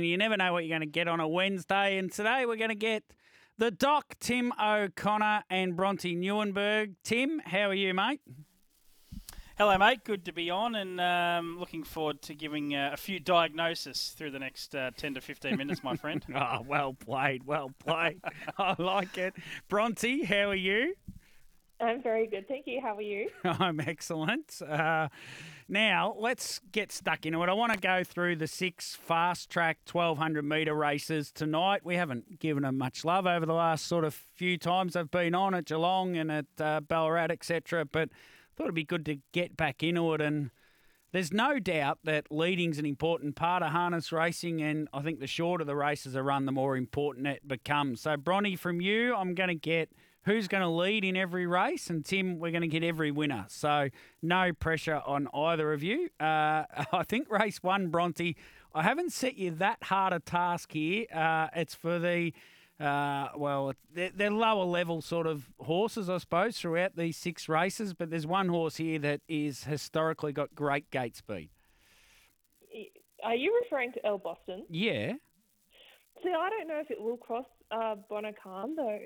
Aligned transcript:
You 0.00 0.16
never 0.16 0.36
know 0.36 0.52
what 0.52 0.64
you're 0.64 0.78
going 0.78 0.88
to 0.88 0.92
get 0.92 1.08
on 1.08 1.18
a 1.18 1.26
Wednesday, 1.26 1.98
and 1.98 2.12
today 2.12 2.46
we're 2.46 2.54
going 2.54 2.68
to 2.68 2.76
get 2.76 3.02
the 3.56 3.72
Doc, 3.72 4.14
Tim 4.20 4.52
O'Connor, 4.52 5.42
and 5.50 5.74
Bronte 5.74 6.14
Nieuwenburg. 6.14 6.94
Tim, 7.02 7.42
how 7.44 7.70
are 7.70 7.74
you, 7.74 7.92
mate? 7.92 8.20
Hello, 9.56 9.76
mate. 9.76 10.04
Good 10.04 10.24
to 10.26 10.32
be 10.32 10.50
on, 10.50 10.76
and 10.76 11.00
um, 11.00 11.58
looking 11.58 11.82
forward 11.82 12.22
to 12.22 12.36
giving 12.36 12.76
uh, 12.76 12.90
a 12.92 12.96
few 12.96 13.18
diagnoses 13.18 14.14
through 14.16 14.30
the 14.30 14.38
next 14.38 14.72
uh, 14.72 14.92
10 14.96 15.14
to 15.14 15.20
15 15.20 15.56
minutes, 15.56 15.82
my 15.82 15.96
friend. 15.96 16.24
oh, 16.32 16.60
well 16.68 16.94
played, 16.94 17.44
well 17.44 17.72
played. 17.84 18.20
I 18.56 18.80
like 18.80 19.18
it. 19.18 19.34
Bronte, 19.68 20.22
how 20.22 20.50
are 20.50 20.54
you? 20.54 20.94
I'm 21.80 22.00
very 22.02 22.28
good, 22.28 22.46
thank 22.46 22.68
you. 22.68 22.80
How 22.80 22.96
are 22.96 23.02
you? 23.02 23.30
I'm 23.44 23.80
excellent. 23.80 24.62
Uh, 24.62 25.08
now, 25.68 26.14
let's 26.18 26.60
get 26.72 26.90
stuck 26.90 27.26
into 27.26 27.42
it. 27.42 27.48
I 27.48 27.52
want 27.52 27.72
to 27.72 27.78
go 27.78 28.02
through 28.02 28.36
the 28.36 28.46
six 28.46 28.94
fast 28.94 29.50
track 29.50 29.78
1200 29.90 30.42
metre 30.42 30.74
races 30.74 31.30
tonight. 31.30 31.84
We 31.84 31.96
haven't 31.96 32.40
given 32.40 32.62
them 32.62 32.78
much 32.78 33.04
love 33.04 33.26
over 33.26 33.44
the 33.44 33.52
last 33.52 33.86
sort 33.86 34.04
of 34.04 34.14
few 34.14 34.56
times 34.56 34.94
they've 34.94 35.10
been 35.10 35.34
on 35.34 35.54
at 35.54 35.66
Geelong 35.66 36.16
and 36.16 36.32
at 36.32 36.46
uh, 36.58 36.80
Ballarat, 36.80 37.28
etc. 37.30 37.84
But 37.84 38.08
I 38.08 38.50
thought 38.56 38.64
it'd 38.64 38.74
be 38.74 38.84
good 38.84 39.04
to 39.06 39.18
get 39.32 39.58
back 39.58 39.82
into 39.82 40.14
it. 40.14 40.22
And 40.22 40.50
there's 41.12 41.32
no 41.32 41.58
doubt 41.58 41.98
that 42.04 42.32
leading's 42.32 42.78
an 42.78 42.86
important 42.86 43.36
part 43.36 43.62
of 43.62 43.70
harness 43.70 44.10
racing. 44.10 44.62
And 44.62 44.88
I 44.94 45.02
think 45.02 45.20
the 45.20 45.26
shorter 45.26 45.64
the 45.64 45.76
races 45.76 46.16
are 46.16 46.22
run, 46.22 46.46
the 46.46 46.52
more 46.52 46.78
important 46.78 47.26
it 47.26 47.46
becomes. 47.46 48.00
So, 48.00 48.16
Bronny, 48.16 48.58
from 48.58 48.80
you, 48.80 49.14
I'm 49.14 49.34
going 49.34 49.48
to 49.48 49.54
get 49.54 49.90
who's 50.24 50.48
going 50.48 50.62
to 50.62 50.68
lead 50.68 51.04
in 51.04 51.16
every 51.16 51.46
race, 51.46 51.90
and 51.90 52.04
Tim, 52.04 52.38
we're 52.38 52.50
going 52.50 52.62
to 52.62 52.68
get 52.68 52.82
every 52.82 53.10
winner. 53.10 53.46
So 53.48 53.88
no 54.22 54.52
pressure 54.52 55.00
on 55.06 55.28
either 55.32 55.72
of 55.72 55.82
you. 55.82 56.10
Uh, 56.20 56.64
I 56.92 57.02
think 57.06 57.30
race 57.30 57.62
one, 57.62 57.88
Bronte. 57.88 58.36
I 58.74 58.82
haven't 58.82 59.12
set 59.12 59.36
you 59.36 59.50
that 59.52 59.82
hard 59.84 60.12
a 60.12 60.20
task 60.20 60.72
here. 60.72 61.06
Uh, 61.12 61.48
it's 61.54 61.74
for 61.74 61.98
the 61.98 62.32
uh, 62.80 63.28
well, 63.36 63.72
they're, 63.92 64.10
they're, 64.14 64.30
lower 64.30 64.64
level 64.64 65.02
sort 65.02 65.26
of 65.26 65.50
horses, 65.58 66.08
I 66.08 66.18
suppose, 66.18 66.58
throughout 66.58 66.94
these 66.94 67.16
six 67.16 67.48
races. 67.48 67.92
But 67.92 68.10
there's 68.10 68.26
one 68.26 68.48
horse 68.48 68.76
here 68.76 69.00
that 69.00 69.20
is 69.28 69.64
historically 69.64 70.32
got 70.32 70.54
great 70.54 70.88
gate 70.92 71.16
speed. 71.16 71.50
Are 73.24 73.34
you 73.34 73.60
referring 73.64 73.92
to 73.94 74.06
El 74.06 74.18
Boston? 74.18 74.64
Yeah. 74.70 75.14
See, 76.22 76.30
I 76.30 76.50
don't 76.50 76.68
know 76.68 76.80
if 76.80 76.90
it 76.90 77.00
will 77.00 77.16
cross 77.16 77.46
uh, 77.72 77.96
Bonacan 78.10 78.76
though. 78.76 78.98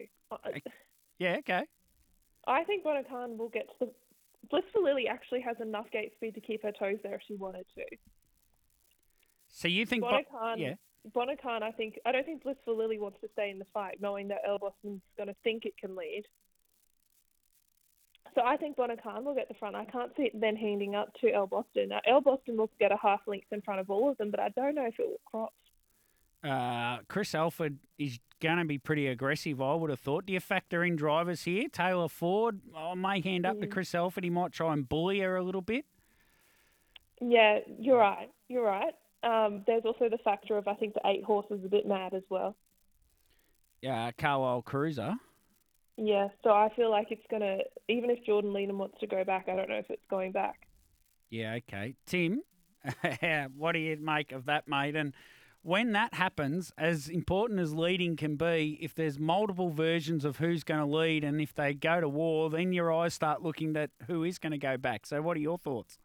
Yeah, 1.22 1.36
okay. 1.38 1.62
I 2.48 2.64
think 2.64 2.84
Bonacan 2.84 3.36
will 3.36 3.48
get 3.48 3.68
to 3.68 3.86
the. 3.86 3.92
Blissful 4.50 4.82
Lily 4.82 5.06
actually 5.06 5.40
has 5.42 5.56
enough 5.60 5.88
gate 5.92 6.12
speed 6.16 6.34
to 6.34 6.40
keep 6.40 6.64
her 6.64 6.72
toes 6.72 6.98
there 7.04 7.14
if 7.14 7.22
she 7.26 7.36
wanted 7.36 7.64
to. 7.76 7.84
So 9.48 9.68
you 9.68 9.86
think 9.86 10.02
Bonacan? 10.02 10.24
Bo- 10.32 10.54
yeah. 10.56 10.74
Bonacan, 11.14 11.62
I 11.62 11.70
think 11.70 11.98
I 12.04 12.10
don't 12.10 12.26
think 12.26 12.42
Blissful 12.42 12.76
Lily 12.76 12.98
wants 12.98 13.20
to 13.20 13.28
stay 13.32 13.50
in 13.50 13.60
the 13.60 13.64
fight, 13.72 13.98
knowing 14.00 14.28
that 14.28 14.38
El 14.46 14.58
Boston's 14.58 15.00
going 15.16 15.28
to 15.28 15.36
think 15.44 15.64
it 15.64 15.76
can 15.78 15.94
lead. 15.94 16.24
So 18.34 18.42
I 18.44 18.56
think 18.56 18.76
Bonacan 18.76 19.22
will 19.22 19.34
get 19.34 19.46
the 19.48 19.54
front. 19.54 19.76
I 19.76 19.84
can't 19.84 20.10
see 20.16 20.24
it 20.24 20.40
then 20.40 20.56
handing 20.56 20.96
up 20.96 21.14
to 21.20 21.32
El 21.32 21.46
Boston. 21.46 21.90
Now, 21.90 22.00
El 22.04 22.20
Boston 22.20 22.56
will 22.56 22.70
get 22.80 22.90
a 22.90 22.96
half 23.00 23.20
length 23.26 23.52
in 23.52 23.62
front 23.62 23.78
of 23.78 23.90
all 23.90 24.10
of 24.10 24.18
them, 24.18 24.30
but 24.30 24.40
I 24.40 24.48
don't 24.50 24.74
know 24.74 24.86
if 24.86 24.98
it 24.98 25.06
will 25.06 25.20
cross. 25.26 25.52
Uh, 26.44 26.98
Chris 27.08 27.34
Alford 27.34 27.78
is 27.98 28.18
going 28.40 28.58
to 28.58 28.64
be 28.64 28.78
pretty 28.78 29.06
aggressive, 29.06 29.62
I 29.62 29.74
would 29.74 29.90
have 29.90 30.00
thought. 30.00 30.26
Do 30.26 30.32
you 30.32 30.40
factor 30.40 30.82
in 30.82 30.96
drivers 30.96 31.44
here? 31.44 31.68
Taylor 31.68 32.08
Ford, 32.08 32.60
I 32.76 32.94
may 32.94 33.20
hand 33.20 33.46
up 33.46 33.56
mm. 33.56 33.60
to 33.60 33.66
Chris 33.68 33.94
Alford. 33.94 34.24
He 34.24 34.30
might 34.30 34.52
try 34.52 34.72
and 34.72 34.88
bully 34.88 35.20
her 35.20 35.36
a 35.36 35.42
little 35.42 35.60
bit. 35.60 35.84
Yeah, 37.20 37.60
you're 37.78 37.98
right. 37.98 38.30
You're 38.48 38.64
right. 38.64 38.94
Um, 39.22 39.62
there's 39.66 39.84
also 39.84 40.08
the 40.08 40.18
factor 40.18 40.58
of 40.58 40.66
I 40.66 40.74
think 40.74 40.94
the 40.94 41.00
eight 41.06 41.22
horses 41.22 41.60
a 41.64 41.68
bit 41.68 41.86
mad 41.86 42.14
as 42.14 42.24
well. 42.28 42.56
Yeah, 43.80 44.10
Carlisle 44.18 44.62
Cruiser. 44.62 45.14
Yeah, 45.96 46.28
so 46.42 46.50
I 46.50 46.70
feel 46.74 46.90
like 46.90 47.08
it's 47.10 47.26
gonna 47.30 47.58
even 47.88 48.10
if 48.10 48.24
Jordan 48.24 48.52
Leedham 48.52 48.78
wants 48.78 48.98
to 49.00 49.06
go 49.06 49.22
back, 49.22 49.48
I 49.48 49.54
don't 49.54 49.68
know 49.68 49.76
if 49.76 49.90
it's 49.90 50.04
going 50.10 50.32
back. 50.32 50.66
Yeah, 51.30 51.58
okay. 51.68 51.94
Tim, 52.06 52.42
what 53.56 53.72
do 53.72 53.78
you 53.78 53.96
make 53.98 54.32
of 54.32 54.46
that, 54.46 54.66
mate? 54.66 54.96
And 54.96 55.12
when 55.62 55.92
that 55.92 56.14
happens, 56.14 56.72
as 56.76 57.08
important 57.08 57.60
as 57.60 57.72
leading 57.72 58.16
can 58.16 58.36
be, 58.36 58.78
if 58.80 58.94
there's 58.94 59.18
multiple 59.18 59.70
versions 59.70 60.24
of 60.24 60.38
who's 60.38 60.64
going 60.64 60.80
to 60.80 60.86
lead 60.86 61.22
and 61.22 61.40
if 61.40 61.54
they 61.54 61.72
go 61.72 62.00
to 62.00 62.08
war, 62.08 62.50
then 62.50 62.72
your 62.72 62.92
eyes 62.92 63.14
start 63.14 63.42
looking 63.42 63.76
at 63.76 63.90
who 64.06 64.24
is 64.24 64.38
going 64.38 64.52
to 64.52 64.58
go 64.58 64.76
back. 64.76 65.06
So, 65.06 65.22
what 65.22 65.36
are 65.36 65.40
your 65.40 65.58
thoughts? 65.58 65.98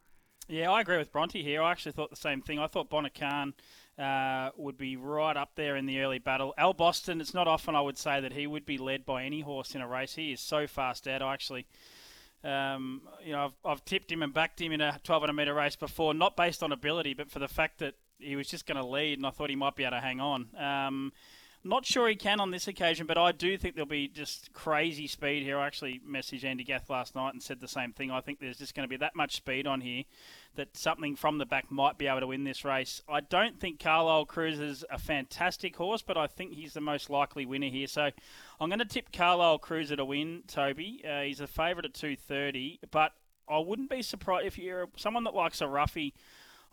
Yeah, 0.48 0.70
I 0.70 0.80
agree 0.80 0.96
with 0.96 1.12
Bronte 1.12 1.42
here. 1.42 1.60
I 1.60 1.72
actually 1.72 1.92
thought 1.92 2.10
the 2.10 2.16
same 2.16 2.40
thing. 2.40 2.58
I 2.58 2.68
thought 2.68 2.88
Bonacan 2.88 3.52
uh, 3.98 4.50
would 4.56 4.78
be 4.78 4.96
right 4.96 5.36
up 5.36 5.50
there 5.56 5.76
in 5.76 5.84
the 5.86 6.00
early 6.00 6.18
battle. 6.18 6.54
El 6.56 6.72
Boston, 6.72 7.20
it's 7.20 7.34
not 7.34 7.46
often 7.46 7.74
I 7.74 7.80
would 7.80 7.98
say 7.98 8.20
that 8.20 8.32
he 8.32 8.46
would 8.46 8.64
be 8.64 8.78
led 8.78 9.04
by 9.04 9.24
any 9.24 9.40
horse 9.40 9.74
in 9.74 9.82
a 9.82 9.88
race. 9.88 10.14
He 10.14 10.32
is 10.32 10.40
so 10.40 10.66
fast 10.66 11.06
out. 11.08 11.20
I 11.22 11.34
actually. 11.34 11.66
Um, 12.44 13.02
you 13.24 13.32
know, 13.32 13.46
I've, 13.46 13.54
I've 13.64 13.84
tipped 13.84 14.12
him 14.12 14.22
and 14.22 14.32
backed 14.32 14.60
him 14.60 14.70
in 14.70 14.80
a 14.80 14.92
1200 15.04 15.32
metre 15.32 15.52
race 15.52 15.74
before, 15.74 16.14
not 16.14 16.36
based 16.36 16.62
on 16.62 16.70
ability, 16.70 17.12
but 17.12 17.32
for 17.32 17.40
the 17.40 17.48
fact 17.48 17.80
that 17.80 17.94
he 18.18 18.36
was 18.36 18.48
just 18.48 18.66
going 18.66 18.80
to 18.80 18.86
lead, 18.86 19.18
and 19.18 19.26
I 19.26 19.30
thought 19.30 19.50
he 19.50 19.56
might 19.56 19.76
be 19.76 19.84
able 19.84 19.96
to 19.96 20.00
hang 20.00 20.20
on. 20.20 20.48
Um, 20.56 21.12
not 21.64 21.84
sure 21.84 22.08
he 22.08 22.14
can 22.14 22.40
on 22.40 22.50
this 22.50 22.68
occasion, 22.68 23.06
but 23.06 23.18
I 23.18 23.32
do 23.32 23.58
think 23.58 23.74
there'll 23.74 23.86
be 23.86 24.08
just 24.08 24.52
crazy 24.52 25.06
speed 25.06 25.42
here. 25.42 25.58
I 25.58 25.66
actually 25.66 26.00
messaged 26.08 26.44
Andy 26.44 26.62
Gath 26.62 26.88
last 26.88 27.16
night 27.16 27.34
and 27.34 27.42
said 27.42 27.60
the 27.60 27.68
same 27.68 27.92
thing. 27.92 28.10
I 28.10 28.20
think 28.20 28.38
there's 28.38 28.58
just 28.58 28.74
going 28.74 28.84
to 28.84 28.88
be 28.88 28.96
that 28.98 29.16
much 29.16 29.36
speed 29.36 29.66
on 29.66 29.80
here 29.80 30.04
that 30.54 30.76
something 30.76 31.16
from 31.16 31.38
the 31.38 31.46
back 31.46 31.70
might 31.70 31.98
be 31.98 32.06
able 32.06 32.20
to 32.20 32.28
win 32.28 32.44
this 32.44 32.64
race. 32.64 33.02
I 33.08 33.20
don't 33.20 33.58
think 33.58 33.80
Carlisle 33.80 34.26
Cruz 34.26 34.60
is 34.60 34.84
a 34.88 34.98
fantastic 34.98 35.76
horse, 35.76 36.00
but 36.00 36.16
I 36.16 36.26
think 36.26 36.52
he's 36.52 36.74
the 36.74 36.80
most 36.80 37.10
likely 37.10 37.44
winner 37.44 37.68
here. 37.68 37.88
So 37.88 38.10
I'm 38.60 38.68
going 38.68 38.78
to 38.78 38.84
tip 38.84 39.12
Carlisle 39.12 39.58
Cruiser 39.58 39.96
to 39.96 40.04
win, 40.04 40.44
Toby. 40.46 41.02
Uh, 41.08 41.22
he's 41.22 41.40
a 41.40 41.46
favourite 41.46 41.84
at 41.84 41.94
230, 41.94 42.80
but 42.90 43.12
I 43.48 43.58
wouldn't 43.58 43.90
be 43.90 44.02
surprised 44.02 44.46
if 44.46 44.58
you're 44.58 44.88
someone 44.96 45.24
that 45.24 45.34
likes 45.34 45.60
a 45.60 45.66
roughie. 45.66 46.14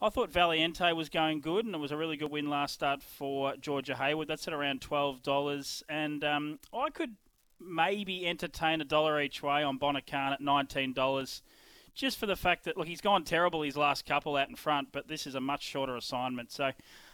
I 0.01 0.09
thought 0.09 0.29
Valiente 0.29 0.91
was 0.93 1.09
going 1.09 1.39
good, 1.39 1.65
and 1.65 1.73
it 1.73 1.79
was 1.79 1.91
a 1.91 1.97
really 1.97 2.17
good 2.17 2.29
win 2.29 2.49
last 2.49 2.73
start 2.73 3.01
for 3.01 3.55
Georgia 3.55 3.95
Hayward. 3.95 4.27
That's 4.27 4.47
at 4.47 4.53
around 4.53 4.81
twelve 4.81 5.23
dollars, 5.23 5.83
and 5.87 6.23
um, 6.23 6.59
I 6.73 6.89
could 6.89 7.15
maybe 7.59 8.27
entertain 8.27 8.81
a 8.81 8.85
dollar 8.85 9.21
each 9.21 9.41
way 9.41 9.63
on 9.63 9.79
Bonacan 9.79 10.33
at 10.33 10.41
nineteen 10.41 10.91
dollars, 10.91 11.41
just 11.93 12.17
for 12.17 12.25
the 12.25 12.35
fact 12.35 12.65
that 12.65 12.75
look, 12.75 12.87
he's 12.87 13.01
gone 13.01 13.23
terrible 13.23 13.61
his 13.61 13.77
last 13.77 14.05
couple 14.05 14.35
out 14.35 14.49
in 14.49 14.55
front, 14.55 14.89
but 14.91 15.07
this 15.07 15.25
is 15.25 15.33
a 15.33 15.41
much 15.41 15.63
shorter 15.63 15.95
assignment. 15.95 16.51
So 16.51 16.71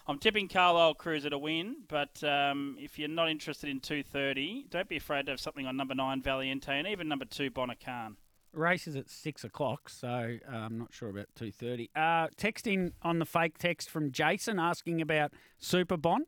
I'm 0.07 0.17
tipping 0.17 0.47
Carlisle 0.47 0.95
Cruiser 0.95 1.29
to 1.29 1.37
win, 1.37 1.83
but 1.87 2.23
um, 2.23 2.77
if 2.79 2.97
you're 2.97 3.07
not 3.07 3.29
interested 3.29 3.69
in 3.69 3.79
two 3.79 4.01
thirty, 4.01 4.65
don't 4.71 4.89
be 4.89 4.97
afraid 4.97 5.27
to 5.27 5.33
have 5.33 5.39
something 5.39 5.67
on 5.67 5.77
number 5.77 5.93
nine 5.93 6.23
Valiente 6.23 6.71
and 6.77 6.87
even 6.87 7.07
number 7.07 7.25
two 7.25 7.51
Bonacan 7.51 8.15
race 8.53 8.87
is 8.87 8.95
at 8.95 9.09
six 9.09 9.43
o'clock, 9.43 9.89
so 9.89 10.37
uh, 10.47 10.55
I'm 10.55 10.77
not 10.77 10.93
sure 10.93 11.09
about 11.09 11.27
two 11.35 11.51
thirty. 11.51 11.89
Uh, 11.95 12.27
texting 12.37 12.91
on 13.01 13.19
the 13.19 13.25
fake 13.25 13.57
text 13.57 13.89
from 13.89 14.11
Jason 14.11 14.59
asking 14.59 15.01
about 15.01 15.33
Super 15.57 15.97
Bon. 15.97 16.25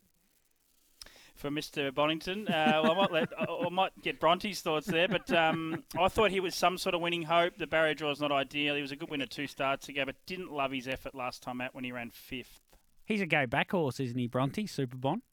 For 1.36 1.50
Mr. 1.50 1.92
Bonington, 1.94 2.48
uh, 2.48 2.82
well, 2.84 2.92
I 2.92 2.96
might 2.96 3.12
let 3.12 3.30
I 3.40 3.70
might 3.70 4.02
get 4.04 4.20
Bronte's 4.20 4.62
thoughts 4.62 4.86
there, 4.86 5.08
but 5.08 5.32
um, 5.32 5.84
I 6.00 6.08
thought 6.08 6.30
he 6.30 6.40
was 6.40 6.54
some 6.54 6.78
sort 6.78 6.94
of 6.94 7.02
winning 7.02 7.24
hope. 7.24 7.58
The 7.58 7.66
barrier 7.66 7.96
draw 7.96 8.12
is 8.12 8.22
not 8.22 8.32
ideal. 8.32 8.76
He 8.76 8.82
was 8.84 8.92
a 8.92 8.96
good 8.96 9.10
winner 9.10 9.26
two 9.26 9.48
starts 9.48 9.90
ago, 9.90 10.04
but 10.06 10.16
didn't 10.28 10.52
love 10.52 10.72
his 10.72 10.88
effort 10.88 11.16
last 11.16 11.42
time 11.42 11.60
out 11.60 11.74
when 11.74 11.84
he 11.84 11.92
ran 11.92 12.12
fifth. 12.12 12.62
He's 13.06 13.20
a 13.20 13.26
go 13.26 13.48
back 13.48 13.72
horse, 13.72 14.00
isn't 14.00 14.18
he, 14.18 14.28
Bronte? 14.28 14.68
Super 14.68 14.96
Bon. 14.96 15.24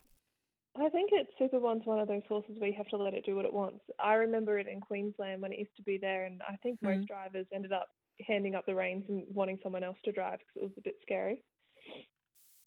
I 0.79 0.89
think 0.89 1.11
it's 1.13 1.31
Superbon's 1.39 1.85
one 1.85 1.99
of 1.99 2.09
those 2.09 2.23
horses 2.29 2.55
where 2.59 2.71
you 2.71 2.77
have 2.77 2.89
to 2.89 2.97
let 2.97 3.15
it 3.15 3.27
do 3.27 3.35
what 3.35 3.45
it 3.45 3.53
wants. 3.53 3.81
I 3.99 4.15
remember 4.15 4.59
it 4.59 4.69
in 4.69 4.81
Queensland 4.81 5.43
when 5.43 5.53
it 5.53 5.59
used 5.59 5.77
to 5.77 5.83
be 5.83 5.99
there, 5.99 6.27
and 6.27 6.41
I 6.49 6.57
think 6.63 6.81
most 6.81 7.01
mm. 7.01 7.07
drivers 7.09 7.47
ended 7.53 7.73
up 7.73 7.89
handing 8.27 8.55
up 8.55 8.67
the 8.67 8.75
reins 8.75 9.05
and 9.09 9.25
wanting 9.33 9.59
someone 9.63 9.83
else 9.83 9.99
to 10.05 10.13
drive 10.13 10.39
because 10.39 10.57
it 10.57 10.63
was 10.63 10.79
a 10.79 10.83
bit 10.83 10.97
scary. 11.03 11.43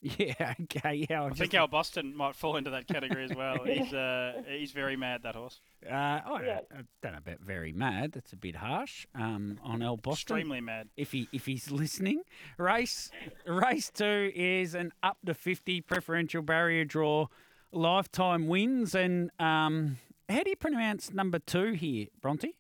Yeah, 0.03 0.53
okay, 0.63 1.05
yeah. 1.09 1.23
I, 1.23 1.27
I 1.27 1.29
think 1.29 1.53
our 1.53 1.67
Boston 1.67 2.15
might 2.15 2.35
fall 2.35 2.57
into 2.57 2.71
that 2.71 2.87
category 2.87 3.23
as 3.23 3.33
well. 3.33 3.59
He's 3.65 3.93
uh, 3.93 4.43
he's 4.47 4.73
very 4.73 4.97
mad 4.97 5.23
that 5.23 5.35
horse. 5.35 5.61
Uh, 5.89 6.19
oh, 6.27 6.39
yeah. 6.41 6.59
I 6.71 6.81
don't 7.01 7.13
know 7.13 7.19
about 7.19 7.39
very 7.39 7.71
mad. 7.71 8.11
That's 8.11 8.33
a 8.33 8.37
bit 8.37 8.57
harsh 8.57 9.07
um, 9.15 9.59
on 9.63 9.81
El 9.81 9.95
Boston. 9.95 10.37
Extremely 10.37 10.61
mad. 10.61 10.89
If 10.97 11.13
he 11.13 11.29
if 11.31 11.45
he's 11.45 11.71
listening, 11.71 12.23
race 12.57 13.09
race 13.47 13.89
two 13.89 14.31
is 14.35 14.75
an 14.75 14.91
up 15.01 15.17
to 15.25 15.33
fifty 15.33 15.79
preferential 15.79 16.41
barrier 16.41 16.83
draw 16.83 17.27
lifetime 17.73 18.47
wins. 18.47 18.95
And 18.95 19.31
um, 19.39 19.97
how 20.29 20.43
do 20.43 20.49
you 20.49 20.55
pronounce 20.55 21.11
number 21.13 21.39
two 21.39 21.73
here, 21.73 22.07
Bronte? 22.21 22.55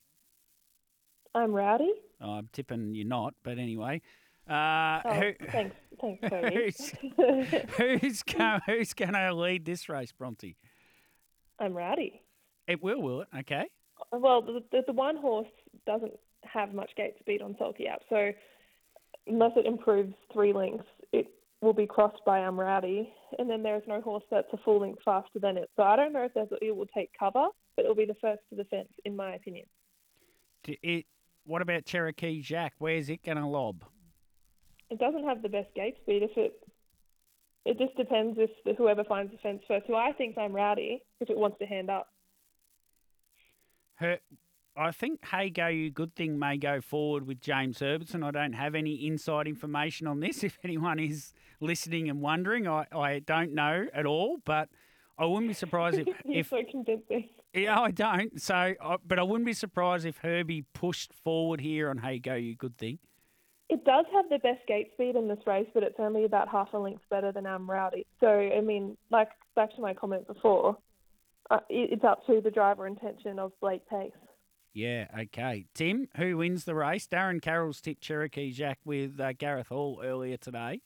I'm 1.35 1.53
Rowdy. 1.53 1.91
Oh, 2.21 2.31
I'm 2.31 2.49
tipping 2.53 2.95
you're 2.95 3.07
not, 3.07 3.33
but 3.43 3.57
anyway. 3.57 4.01
Uh, 4.49 4.99
oh, 5.05 5.13
who, 5.13 5.31
thanks, 5.51 5.75
thanks, 6.01 6.29
Who's, 6.53 6.93
who's, 7.77 8.23
go, 8.23 8.59
who's 8.65 8.93
going 8.93 9.13
to 9.13 9.33
lead 9.33 9.65
this 9.65 9.87
race, 9.87 10.11
Bronte? 10.11 10.57
I'm 11.59 11.73
Rowdy. 11.73 12.21
It 12.67 12.83
will, 12.83 13.01
will 13.01 13.21
it? 13.21 13.27
Okay. 13.39 13.65
Well, 14.11 14.41
the, 14.41 14.61
the, 14.71 14.81
the 14.87 14.93
one 14.93 15.17
horse 15.17 15.47
doesn't 15.85 16.13
have 16.43 16.73
much 16.73 16.91
gate 16.97 17.15
speed 17.19 17.41
on 17.41 17.55
Sulky 17.57 17.87
App, 17.87 18.01
so 18.09 18.31
unless 19.27 19.51
it 19.55 19.65
improves 19.65 20.13
three 20.31 20.53
lengths, 20.53 20.85
it 21.11 21.27
will 21.63 21.73
be 21.73 21.87
crossed 21.87 22.23
by 22.25 22.45
Rowdy, 22.45 23.11
and 23.39 23.49
then 23.49 23.63
there 23.63 23.75
is 23.77 23.83
no 23.87 24.01
horse 24.01 24.23
that's 24.29 24.47
a 24.53 24.57
full 24.57 24.81
length 24.81 25.01
faster 25.03 25.39
than 25.39 25.57
it. 25.57 25.69
So 25.75 25.83
I 25.83 25.95
don't 25.95 26.13
know 26.13 26.23
if 26.23 26.33
there's, 26.33 26.49
it 26.61 26.75
will 26.75 26.87
take 26.87 27.11
cover, 27.17 27.47
but 27.75 27.83
it'll 27.83 27.95
be 27.95 28.05
the 28.05 28.15
first 28.21 28.41
to 28.49 28.55
the 28.55 28.65
fence, 28.65 28.89
in 29.05 29.15
my 29.15 29.35
opinion. 29.35 29.65
It, 30.67 31.05
what 31.45 31.61
about 31.61 31.85
Cherokee 31.85 32.41
Jack? 32.41 32.73
Where's 32.77 33.09
it 33.09 33.23
going 33.23 33.37
to 33.37 33.47
lob? 33.47 33.83
It 34.89 34.99
doesn't 34.99 35.23
have 35.25 35.41
the 35.41 35.49
best 35.49 35.73
gate 35.73 35.95
speed. 36.01 36.23
If 36.23 36.37
it, 36.37 36.53
it 37.65 37.79
just 37.79 37.95
depends 37.97 38.37
if 38.39 38.51
the, 38.65 38.73
whoever 38.73 39.03
finds 39.03 39.31
the 39.31 39.37
fence 39.39 39.61
first. 39.67 39.85
Who 39.87 39.95
I 39.95 40.11
think 40.11 40.37
I'm 40.37 40.53
Rowdy 40.53 41.01
if 41.19 41.29
it 41.29 41.37
wants 41.37 41.57
to 41.59 41.65
hand 41.65 41.89
up. 41.89 42.07
Her, 43.95 44.19
I 44.75 44.91
think 44.91 45.23
Hey 45.25 45.49
Go 45.49 45.67
You 45.67 45.91
Good 45.91 46.15
Thing 46.15 46.39
may 46.39 46.57
go 46.57 46.81
forward 46.81 47.27
with 47.27 47.41
James 47.41 47.79
Herbertson. 47.79 48.23
I 48.23 48.31
don't 48.31 48.53
have 48.53 48.73
any 48.73 49.05
inside 49.07 49.47
information 49.47 50.07
on 50.07 50.19
this. 50.19 50.43
If 50.53 50.57
anyone 50.63 50.99
is 50.99 51.33
listening 51.59 52.09
and 52.09 52.21
wondering, 52.21 52.67
I, 52.67 52.85
I 52.91 53.19
don't 53.19 53.53
know 53.53 53.85
at 53.93 54.05
all, 54.05 54.37
but 54.45 54.69
I 55.17 55.25
wouldn't 55.25 55.47
be 55.49 55.53
surprised 55.53 55.99
if, 55.99 56.07
You're 56.25 56.39
if 56.39 56.49
so 56.49 56.61
convincing. 56.69 57.29
yeah, 57.53 57.79
I 57.79 57.91
don't. 57.91 58.41
So, 58.41 58.55
I, 58.55 58.97
but 59.05 59.19
I 59.19 59.23
wouldn't 59.23 59.45
be 59.45 59.53
surprised 59.53 60.05
if 60.05 60.17
Herbie 60.17 60.65
pushed 60.73 61.13
forward 61.13 61.61
here 61.61 61.89
on 61.89 61.99
Hey 61.99 62.17
Go 62.19 62.33
You 62.33 62.55
Good 62.55 62.77
Thing. 62.77 62.97
It 63.69 63.85
does 63.85 64.05
have 64.13 64.25
the 64.29 64.39
best 64.39 64.65
gate 64.67 64.89
speed 64.93 65.15
in 65.15 65.27
this 65.27 65.39
race, 65.45 65.67
but 65.73 65.83
it's 65.83 65.99
only 65.99 66.25
about 66.25 66.49
half 66.49 66.73
a 66.73 66.77
length 66.77 67.03
better 67.09 67.31
than 67.31 67.45
Um 67.45 67.69
Rowdy. 67.69 68.05
So, 68.19 68.27
I 68.27 68.61
mean, 68.61 68.97
like 69.11 69.29
back 69.55 69.73
to 69.75 69.81
my 69.81 69.93
comment 69.93 70.25
before, 70.27 70.77
uh, 71.51 71.59
it, 71.69 71.91
it's 71.93 72.03
up 72.03 72.25
to 72.25 72.41
the 72.41 72.51
driver 72.51 72.87
intention 72.87 73.37
of 73.37 73.51
Blake 73.61 73.87
Pace. 73.87 74.11
Yeah, 74.73 75.07
okay. 75.19 75.65
Tim, 75.75 76.07
who 76.17 76.37
wins 76.37 76.63
the 76.63 76.73
race? 76.75 77.07
Darren 77.07 77.41
Carroll's 77.41 77.79
tipped 77.79 78.01
Cherokee 78.01 78.51
Jack 78.51 78.79
with 78.85 79.19
uh, 79.19 79.33
Gareth 79.33 79.67
Hall 79.67 80.01
earlier 80.03 80.37
today. 80.37 80.81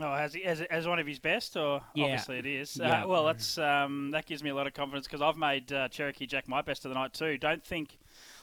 Oh, 0.00 0.12
as, 0.12 0.32
he, 0.32 0.42
as 0.44 0.62
as 0.62 0.86
one 0.86 0.98
of 0.98 1.06
his 1.06 1.18
best, 1.18 1.56
or 1.56 1.82
Yeah. 1.94 2.04
obviously 2.04 2.38
it 2.38 2.46
is. 2.46 2.76
Yeah. 2.78 3.04
Uh, 3.04 3.08
well, 3.08 3.24
that's 3.26 3.58
um, 3.58 4.10
that 4.12 4.24
gives 4.26 4.42
me 4.42 4.50
a 4.50 4.54
lot 4.54 4.66
of 4.66 4.72
confidence 4.74 5.06
because 5.06 5.20
I've 5.22 5.36
made 5.36 5.70
uh, 5.72 5.88
Cherokee 5.88 6.26
Jack 6.26 6.48
my 6.48 6.62
best 6.62 6.84
of 6.84 6.90
the 6.90 6.94
night 6.94 7.12
too. 7.12 7.36
Don't 7.36 7.62
think, 7.64 7.98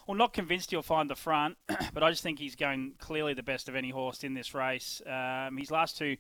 well, 0.08 0.16
not 0.18 0.32
convinced 0.34 0.70
he'll 0.72 0.82
find 0.84 1.10
the 1.10 1.16
front, 1.16 1.58
but 1.94 2.04
I 2.04 2.10
just 2.12 2.22
think 2.22 2.38
he's 2.40 2.56
going 2.56 2.94
clearly 3.00 3.34
the 3.34 3.42
best 3.44 3.68
of 3.68 3.76
any 3.76 3.90
horse 3.90 4.24
in 4.24 4.34
this 4.36 4.54
race. 4.54 5.02
Um, 5.08 5.58
his 5.58 5.72
last 5.72 5.98
two 5.98 6.18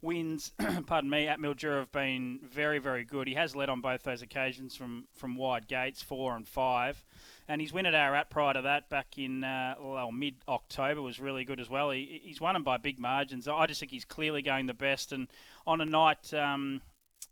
wins, 0.00 0.52
pardon 0.86 1.10
me, 1.10 1.26
at 1.26 1.40
Mildura 1.40 1.80
have 1.80 1.90
been 1.90 2.38
very, 2.48 2.78
very 2.78 3.04
good. 3.04 3.26
He 3.26 3.34
has 3.34 3.56
led 3.56 3.68
on 3.68 3.80
both 3.80 4.04
those 4.04 4.22
occasions 4.22 4.76
from 4.76 5.06
from 5.16 5.34
wide 5.36 5.66
gates, 5.66 6.02
four 6.02 6.36
and 6.36 6.46
five. 6.46 7.04
And 7.48 7.62
his 7.62 7.72
win 7.72 7.86
at 7.86 7.94
Ararat 7.94 8.28
prior 8.28 8.52
to 8.52 8.62
that, 8.62 8.90
back 8.90 9.16
in 9.16 9.42
uh, 9.42 9.74
well, 9.80 10.12
mid 10.12 10.34
October, 10.46 11.00
was 11.00 11.18
really 11.18 11.44
good 11.44 11.60
as 11.60 11.70
well. 11.70 11.90
He, 11.90 12.20
he's 12.22 12.40
won 12.40 12.52
them 12.52 12.62
by 12.62 12.76
big 12.76 12.98
margins. 12.98 13.48
I 13.48 13.66
just 13.66 13.80
think 13.80 13.90
he's 13.90 14.04
clearly 14.04 14.42
going 14.42 14.66
the 14.66 14.74
best. 14.74 15.12
And 15.12 15.28
on 15.66 15.80
a 15.80 15.86
night, 15.86 16.34
um, 16.34 16.82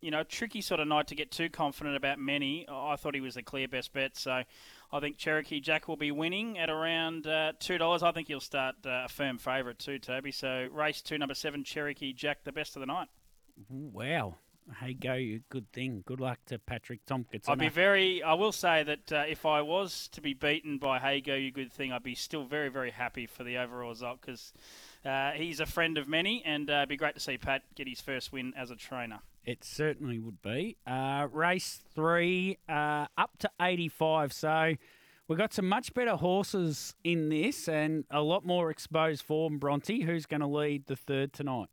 you 0.00 0.10
know, 0.10 0.22
tricky 0.22 0.60
sort 0.60 0.80
of 0.80 0.88
night 0.88 1.08
to 1.08 1.14
get 1.14 1.30
too 1.30 1.48
confident 1.48 1.96
about 1.96 2.18
many, 2.18 2.66
I 2.68 2.96
thought 2.96 3.14
he 3.14 3.20
was 3.20 3.34
the 3.34 3.42
clear 3.42 3.68
best 3.68 3.92
bet. 3.92 4.16
So 4.16 4.42
I 4.92 5.00
think 5.00 5.18
Cherokee 5.18 5.60
Jack 5.60 5.88
will 5.88 5.96
be 5.96 6.10
winning 6.10 6.58
at 6.58 6.70
around 6.70 7.26
uh, 7.26 7.52
$2. 7.60 8.02
I 8.02 8.12
think 8.12 8.28
he'll 8.28 8.40
start 8.40 8.76
uh, 8.86 9.04
a 9.04 9.08
firm 9.08 9.38
favourite 9.38 9.78
too, 9.78 9.98
Toby. 9.98 10.32
So 10.32 10.68
race 10.72 11.02
two, 11.02 11.18
number 11.18 11.34
seven, 11.34 11.64
Cherokee 11.64 12.12
Jack, 12.12 12.44
the 12.44 12.52
best 12.52 12.76
of 12.76 12.80
the 12.80 12.86
night. 12.86 13.08
Wow. 13.68 14.36
Hey 14.80 14.94
Go 14.94 15.14
You 15.14 15.40
Good 15.48 15.70
Thing. 15.72 16.02
Good 16.06 16.20
luck 16.20 16.38
to 16.46 16.58
Patrick 16.58 17.04
Tompkins. 17.06 17.44
I'd 17.48 17.58
be 17.58 17.68
very. 17.68 18.22
I 18.22 18.34
will 18.34 18.52
say 18.52 18.82
that 18.82 19.12
uh, 19.12 19.24
if 19.28 19.46
I 19.46 19.62
was 19.62 20.08
to 20.12 20.20
be 20.20 20.34
beaten 20.34 20.78
by 20.78 20.98
Hey 20.98 21.20
Go 21.20 21.34
You 21.34 21.50
Good 21.52 21.72
Thing, 21.72 21.92
I'd 21.92 22.02
be 22.02 22.14
still 22.14 22.44
very 22.44 22.68
very 22.68 22.90
happy 22.90 23.26
for 23.26 23.44
the 23.44 23.58
overall 23.58 23.90
result 23.90 24.20
because 24.20 24.52
uh, 25.04 25.32
he's 25.32 25.60
a 25.60 25.66
friend 25.66 25.98
of 25.98 26.08
many, 26.08 26.42
and 26.44 26.68
uh, 26.68 26.74
it'd 26.74 26.88
be 26.88 26.96
great 26.96 27.14
to 27.14 27.20
see 27.20 27.38
Pat 27.38 27.62
get 27.74 27.88
his 27.88 28.00
first 28.00 28.32
win 28.32 28.52
as 28.56 28.70
a 28.70 28.76
trainer. 28.76 29.20
It 29.44 29.62
certainly 29.62 30.18
would 30.18 30.42
be. 30.42 30.76
Uh, 30.86 31.28
race 31.30 31.80
three, 31.94 32.58
uh, 32.68 33.06
up 33.16 33.38
to 33.38 33.50
85. 33.60 34.32
So 34.32 34.74
we've 35.28 35.38
got 35.38 35.54
some 35.54 35.68
much 35.68 35.94
better 35.94 36.16
horses 36.16 36.96
in 37.04 37.28
this 37.28 37.68
and 37.68 38.04
a 38.10 38.22
lot 38.22 38.44
more 38.44 38.70
exposed 38.70 39.22
form. 39.22 39.58
Bronte, 39.58 40.02
who's 40.02 40.26
going 40.26 40.40
to 40.40 40.48
lead 40.48 40.86
the 40.86 40.96
third 40.96 41.32
tonight? 41.32 41.68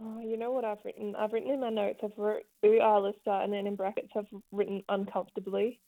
Oh, 0.00 0.20
you 0.20 0.36
know 0.36 0.52
what 0.52 0.64
I've 0.64 0.78
written? 0.84 1.14
I've 1.16 1.32
written 1.32 1.50
in 1.50 1.60
my 1.60 1.70
notes. 1.70 2.00
I've 2.02 2.16
wrote 2.16 2.42
Ooh 2.64 2.80
Ah 2.80 2.98
Lister, 2.98 3.30
and 3.30 3.52
then 3.52 3.66
in 3.66 3.76
brackets 3.76 4.10
I've 4.16 4.26
written 4.50 4.82
uncomfortably. 4.88 5.80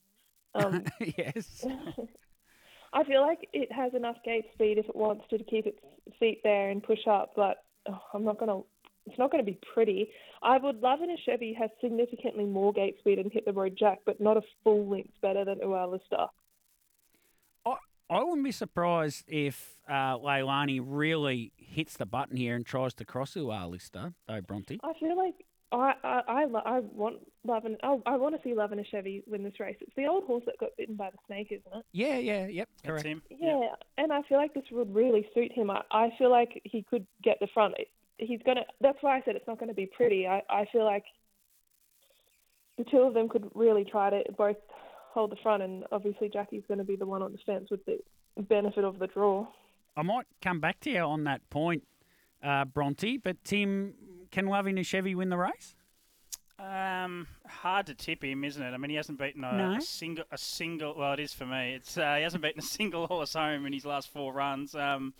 Um, 0.54 0.84
yes. 1.00 1.64
I 2.92 3.02
feel 3.04 3.22
like 3.22 3.48
it 3.52 3.72
has 3.72 3.92
enough 3.94 4.16
gate 4.24 4.46
speed 4.54 4.78
if 4.78 4.88
it 4.88 4.94
wants 4.94 5.24
to 5.30 5.38
to 5.38 5.44
keep 5.44 5.66
its 5.66 5.78
feet 6.20 6.40
there 6.44 6.70
and 6.70 6.82
push 6.82 7.06
up, 7.10 7.32
but 7.34 7.64
oh, 7.88 8.00
I'm 8.12 8.24
not 8.24 8.38
gonna. 8.38 8.60
It's 9.06 9.18
not 9.18 9.30
going 9.30 9.44
to 9.44 9.50
be 9.50 9.58
pretty. 9.74 10.08
I 10.42 10.56
would 10.56 10.80
love 10.80 11.00
it 11.02 11.10
if 11.10 11.20
Chevy 11.26 11.52
has 11.60 11.68
significantly 11.82 12.44
more 12.44 12.72
gate 12.72 12.96
speed 13.00 13.18
and 13.18 13.30
hit 13.30 13.44
the 13.44 13.52
road 13.52 13.76
jack, 13.78 13.98
but 14.06 14.18
not 14.18 14.38
a 14.38 14.42
full 14.62 14.88
length 14.88 15.12
better 15.20 15.44
than 15.44 15.58
Lister. 15.58 16.26
I, 18.10 18.16
I 18.16 18.22
wouldn't 18.22 18.44
be 18.44 18.52
surprised 18.52 19.24
if 19.28 19.76
uh, 19.88 20.18
Leilani 20.18 20.80
really 20.82 21.52
hits 21.56 21.96
the 21.96 22.06
button 22.06 22.36
here 22.36 22.54
and 22.56 22.64
tries 22.64 22.94
to 22.94 23.04
cross 23.04 23.34
Uar 23.34 23.70
Lister, 23.70 24.14
though, 24.26 24.40
Bronte. 24.40 24.80
I 24.82 24.92
feel 24.98 25.16
like 25.16 25.34
I 25.72 25.94
I 26.02 26.20
I, 26.28 26.44
lo- 26.44 26.62
I 26.64 26.80
want 26.80 27.16
Love 27.46 27.64
and 27.64 27.76
oh, 27.82 28.02
I 28.06 28.16
want 28.16 28.34
to 28.34 28.40
see 28.48 28.54
Loving 28.54 28.78
a 28.78 28.84
Chevy 28.84 29.22
win 29.26 29.42
this 29.42 29.58
race. 29.60 29.76
It's 29.80 29.94
the 29.96 30.06
old 30.06 30.24
horse 30.24 30.44
that 30.46 30.58
got 30.58 30.70
bitten 30.78 30.94
by 30.96 31.10
the 31.10 31.18
snake, 31.26 31.48
isn't 31.50 31.78
it? 31.78 31.84
Yeah, 31.92 32.18
yeah, 32.18 32.46
yep, 32.46 32.68
That's 32.82 32.88
correct. 32.88 33.06
him. 33.06 33.22
Yeah, 33.30 33.68
and 33.98 34.12
I 34.12 34.22
feel 34.22 34.38
like 34.38 34.54
this 34.54 34.64
would 34.70 34.94
really 34.94 35.26
suit 35.34 35.52
him. 35.52 35.70
I, 35.70 35.82
I 35.90 36.10
feel 36.16 36.30
like 36.30 36.60
he 36.64 36.82
could 36.82 37.06
get 37.22 37.38
the 37.40 37.48
front. 37.52 37.74
He's 38.18 38.40
gonna. 38.46 38.62
That's 38.80 38.98
why 39.00 39.16
I 39.18 39.22
said 39.24 39.36
it's 39.36 39.46
not 39.46 39.58
going 39.58 39.68
to 39.68 39.74
be 39.74 39.86
pretty. 39.86 40.26
I 40.26 40.42
I 40.48 40.66
feel 40.72 40.84
like 40.84 41.04
the 42.78 42.84
two 42.84 42.98
of 42.98 43.14
them 43.14 43.28
could 43.28 43.50
really 43.54 43.84
try 43.84 44.10
to 44.10 44.22
both 44.36 44.56
hold 45.14 45.30
the 45.30 45.36
front, 45.36 45.62
and 45.62 45.84
obviously 45.92 46.28
Jackie's 46.28 46.64
going 46.68 46.78
to 46.78 46.84
be 46.84 46.96
the 46.96 47.06
one 47.06 47.22
on 47.22 47.32
the 47.32 47.38
fence 47.46 47.70
with 47.70 47.84
the 47.86 47.98
benefit 48.42 48.84
of 48.84 48.98
the 48.98 49.06
draw. 49.06 49.46
I 49.96 50.02
might 50.02 50.26
come 50.42 50.60
back 50.60 50.80
to 50.80 50.90
you 50.90 51.00
on 51.00 51.22
that 51.24 51.48
point, 51.50 51.84
uh, 52.42 52.64
Bronte, 52.64 53.16
but 53.18 53.36
Tim, 53.44 53.94
can 54.32 54.46
Loving 54.46 54.76
a 54.76 54.82
Chevy 54.82 55.14
win 55.14 55.28
the 55.30 55.38
race? 55.38 55.76
Um, 56.58 57.26
hard 57.46 57.86
to 57.86 57.94
tip 57.94 58.22
him, 58.24 58.44
isn't 58.44 58.62
it? 58.62 58.72
I 58.72 58.76
mean, 58.76 58.90
he 58.90 58.96
hasn't 58.96 59.18
beaten 59.18 59.42
a, 59.44 59.52
No. 59.56 59.76
a 59.76 59.80
single, 59.80 60.24
a 60.30 60.38
single. 60.38 60.94
Well, 60.96 61.12
it 61.14 61.20
is 61.20 61.32
for 61.32 61.46
me. 61.46 61.74
It's 61.74 61.98
uh, 61.98 62.14
he 62.16 62.22
hasn't 62.22 62.42
beaten 62.42 62.60
a 62.60 62.62
single 62.78 63.06
horse 63.08 63.34
home 63.34 63.66
in 63.66 63.72
his 63.72 63.84
last 63.84 64.08
four 64.12 64.32
runs. 64.32 64.74
Um, 64.74 65.14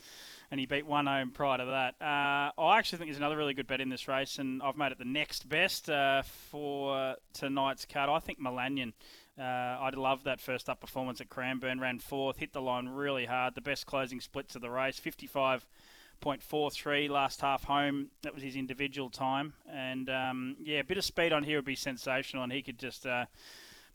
and 0.51 0.61
he 0.61 0.67
beat 0.67 0.87
one 0.87 1.07
home 1.07 1.31
prior 1.33 1.59
to 1.59 1.65
that. 1.65 1.95
Uh, 2.01 2.53
I 2.61 2.79
actually 2.79 2.99
think 2.99 3.09
there's 3.11 3.19
another 3.19 3.37
really 3.37 3.55
good 3.55 3.67
bet 3.67 3.81
in 3.81 3.89
this 3.89 4.07
race, 4.07 4.39
and 4.39 4.63
I've 4.63 4.77
made 4.77 4.93
it 4.93 4.99
the 4.99 5.05
next 5.05 5.49
best 5.49 5.91
uh, 5.91 6.23
for 6.23 7.17
tonight's 7.33 7.85
cut. 7.85 8.09
I 8.09 8.21
think 8.21 8.41
Melanion. 8.41 8.93
Uh, 9.39 9.43
I 9.43 9.91
love 9.91 10.25
that 10.25 10.41
first 10.41 10.69
up 10.69 10.81
performance 10.81 11.21
at 11.21 11.29
Cranbourne. 11.29 11.81
Ran 11.81 11.99
fourth, 11.99 12.39
hit 12.39 12.53
the 12.53 12.63
line 12.63 12.89
really 12.89 13.27
hard. 13.27 13.55
The 13.55 13.61
best 13.61 13.87
closing 13.87 14.21
splits 14.21 14.55
of 14.55 14.63
the 14.63 14.71
race, 14.71 15.01
55.43 15.01 17.11
last 17.11 17.41
half 17.41 17.65
home. 17.65 18.11
That 18.23 18.35
was 18.35 18.43
his 18.43 18.57
individual 18.57 19.11
time. 19.11 19.55
And 19.69 20.09
um, 20.09 20.57
yeah, 20.63 20.81
a 20.81 20.85
bit 20.85 20.99
of 20.99 21.05
speed 21.05 21.33
on 21.33 21.43
here 21.43 21.59
would 21.59 21.65
be 21.65 21.77
sensational, 21.77 22.45
and 22.45 22.53
he 22.53 22.63
could 22.63 22.79
just. 22.79 23.07
Uh, 23.07 23.27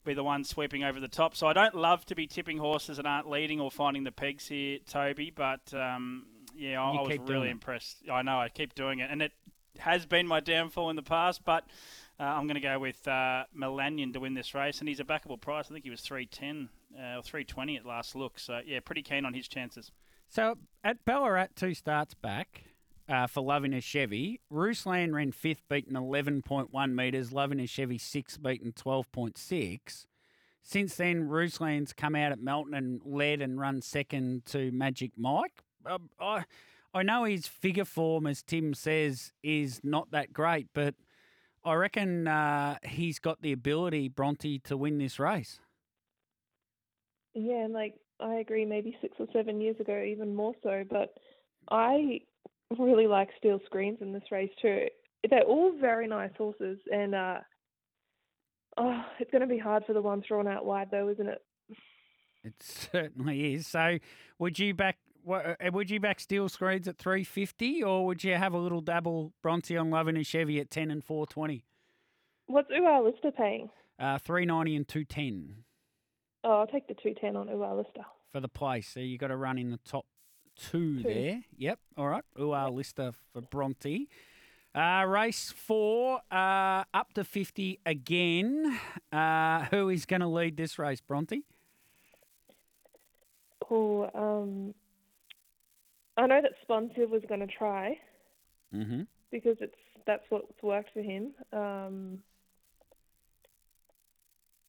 be 0.05 0.13
the 0.13 0.23
one 0.23 0.43
sweeping 0.43 0.83
over 0.83 0.99
the 0.99 1.07
top. 1.07 1.35
So 1.35 1.47
I 1.47 1.53
don't 1.53 1.75
love 1.75 2.05
to 2.05 2.15
be 2.15 2.25
tipping 2.25 2.57
horses 2.57 2.97
that 2.97 3.05
aren't 3.05 3.29
leading 3.29 3.59
or 3.59 3.69
finding 3.69 4.03
the 4.03 4.11
pegs 4.11 4.47
here, 4.47 4.79
Toby. 4.87 5.29
But 5.29 5.73
um, 5.73 6.25
yeah, 6.55 6.81
I, 6.81 6.95
I 6.95 7.01
was 7.01 7.17
really 7.27 7.49
impressed. 7.49 7.97
I 8.11 8.21
know 8.21 8.39
I 8.39 8.49
keep 8.49 8.75
doing 8.75 8.99
it, 8.99 9.09
and 9.11 9.21
it 9.21 9.33
has 9.79 10.05
been 10.05 10.27
my 10.27 10.39
downfall 10.39 10.89
in 10.89 10.95
the 10.95 11.03
past. 11.03 11.43
But 11.43 11.65
uh, 12.19 12.23
I'm 12.23 12.47
going 12.47 12.55
to 12.55 12.61
go 12.61 12.79
with 12.79 13.07
uh, 13.07 13.43
Melanion 13.57 14.13
to 14.13 14.19
win 14.19 14.33
this 14.33 14.53
race, 14.53 14.79
and 14.79 14.89
he's 14.89 14.99
a 14.99 15.05
backable 15.05 15.39
price. 15.39 15.67
I 15.69 15.73
think 15.73 15.85
he 15.85 15.91
was 15.91 16.01
three 16.01 16.25
ten 16.25 16.69
uh, 16.97 17.17
or 17.17 17.23
three 17.23 17.43
twenty 17.43 17.77
at 17.77 17.85
last 17.85 18.15
look. 18.15 18.39
So 18.39 18.59
yeah, 18.65 18.79
pretty 18.79 19.03
keen 19.03 19.25
on 19.25 19.33
his 19.33 19.47
chances. 19.47 19.91
So 20.27 20.57
at 20.83 21.03
Ballarat, 21.05 21.47
two 21.55 21.73
starts 21.73 22.13
back 22.13 22.63
uh, 23.09 23.27
for 23.27 23.41
Loving 23.41 23.73
a 23.73 23.81
Chevy, 23.81 24.39
Ruslan 24.51 25.13
ran 25.13 25.31
fifth, 25.31 25.63
beaten 25.67 25.95
11.1 25.95 26.93
metres. 26.93 27.31
Loving 27.31 27.59
a 27.59 27.65
Chevy 27.65 27.97
sixth, 27.97 28.41
beaten 28.41 28.71
12.6. 28.71 30.05
Since 30.61 30.95
then, 30.95 31.27
Ruslan's 31.27 31.93
come 31.93 32.15
out 32.15 32.31
at 32.31 32.39
Melton 32.39 32.75
and 32.75 33.01
led 33.03 33.41
and 33.41 33.59
run 33.59 33.81
second 33.81 34.45
to 34.47 34.71
Magic 34.71 35.11
Mike. 35.17 35.63
Uh, 35.83 35.97
I, 36.19 36.43
I 36.93 37.01
know 37.01 37.23
his 37.23 37.47
figure 37.47 37.85
form, 37.85 38.27
as 38.27 38.43
Tim 38.43 38.75
says, 38.75 39.31
is 39.41 39.81
not 39.83 40.11
that 40.11 40.31
great, 40.31 40.67
but 40.73 40.93
I 41.63 41.73
reckon 41.73 42.27
uh, 42.27 42.77
he's 42.83 43.19
got 43.19 43.41
the 43.41 43.51
ability, 43.51 44.07
Bronte, 44.07 44.59
to 44.59 44.77
win 44.77 44.97
this 44.97 45.19
race. 45.19 45.59
Yeah, 47.33 47.63
and 47.63 47.73
like 47.73 47.95
I 48.19 48.35
agree, 48.35 48.65
maybe 48.65 48.97
six 49.01 49.15
or 49.19 49.27
seven 49.33 49.61
years 49.61 49.79
ago, 49.79 50.01
even 50.01 50.35
more 50.35 50.53
so. 50.63 50.83
But 50.89 51.13
I 51.69 52.21
really 52.77 53.07
like 53.07 53.29
Steel 53.37 53.59
Screens 53.65 53.99
in 54.01 54.13
this 54.13 54.31
race 54.31 54.51
too. 54.61 54.85
They're 55.29 55.43
all 55.43 55.73
very 55.79 56.07
nice 56.07 56.31
horses, 56.37 56.79
and 56.91 57.13
uh, 57.13 57.39
oh, 58.77 59.01
it's 59.19 59.31
going 59.31 59.41
to 59.41 59.47
be 59.47 59.57
hard 59.57 59.83
for 59.85 59.93
the 59.93 60.01
one 60.01 60.23
thrown 60.27 60.47
out 60.47 60.65
wide, 60.65 60.89
though, 60.91 61.09
isn't 61.09 61.27
it? 61.27 61.41
It 62.43 62.53
certainly 62.61 63.53
is. 63.53 63.67
So, 63.67 63.99
would 64.39 64.57
you 64.59 64.73
back 64.73 64.97
would 65.25 65.89
you 65.89 65.99
back 65.99 66.19
Steel 66.19 66.49
Screeds 66.49 66.87
at 66.87 66.97
three 66.97 67.23
fifty, 67.23 67.83
or 67.83 68.05
would 68.05 68.23
you 68.23 68.35
have 68.35 68.53
a 68.53 68.57
little 68.57 68.81
dabble 68.81 69.33
Bronte 69.41 69.75
on 69.77 69.89
Loving 69.89 70.17
a 70.17 70.23
Chevy 70.23 70.59
at 70.59 70.69
ten 70.69 70.91
and 70.91 71.03
four 71.03 71.27
twenty? 71.27 71.65
What's 72.47 72.69
Uar 72.71 73.03
Lister 73.03 73.31
paying? 73.31 73.69
Uh, 73.99 74.17
three 74.17 74.45
ninety 74.45 74.75
and 74.75 74.87
two 74.87 75.03
ten 75.05 75.63
Oh, 76.43 76.61
I'll 76.61 76.67
take 76.67 76.87
the 76.87 76.93
210 76.93 77.35
on 77.35 77.47
Uar 77.47 77.77
Lister. 77.77 78.05
for 78.31 78.39
the 78.39 78.47
place. 78.47 78.87
So 78.87 79.01
you 79.01 79.17
got 79.17 79.27
to 79.27 79.35
run 79.35 79.57
in 79.57 79.71
the 79.71 79.79
top 79.85 80.05
two, 80.55 81.01
Two. 81.01 81.03
there. 81.03 81.41
Yep. 81.57 81.79
All 81.97 82.07
right. 82.07 82.23
Uar 82.37 82.73
Lister 82.73 83.11
for 83.33 83.41
Bronte. 83.41 84.07
Uh, 84.73 85.03
race 85.05 85.51
four, 85.51 86.21
uh, 86.31 86.83
up 86.93 87.11
to 87.15 87.25
50 87.25 87.79
again. 87.85 88.79
Uh, 89.11 89.65
who 89.65 89.89
is 89.89 90.05
going 90.05 90.21
to 90.21 90.27
lead 90.27 90.55
this 90.55 90.79
race, 90.79 91.01
Bronte? 91.01 91.41
Oh, 93.69 94.09
um, 94.13 94.73
I 96.19 96.27
know 96.27 96.41
that 96.41 96.51
Spun 96.61 96.91
was 97.09 97.21
going 97.27 97.39
to 97.41 97.47
try 97.47 97.97
Mm-hmm. 98.75 99.01
because 99.31 99.57
it's 99.61 99.73
that's 100.05 100.23
what's 100.29 100.61
worked 100.61 100.93
for 100.93 101.01
him. 101.01 101.31
Um, 101.51 102.19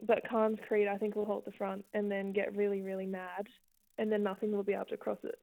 but 0.07 0.23
Khan's 0.29 0.59
Creed, 0.67 0.89
I 0.89 0.97
think, 0.97 1.15
will 1.17 1.27
hold 1.27 1.45
the 1.45 1.53
front 1.53 1.85
and 1.93 2.11
then 2.11 2.33
get 2.33 2.57
really, 2.57 2.81
really 2.81 3.05
mad, 3.07 3.47
and 3.99 4.11
then 4.11 4.23
nothing 4.23 4.53
will 4.53 4.63
be 4.63 4.73
able 4.73 4.87
to 4.87 4.97
cross 4.97 5.19
it. 5.23 5.39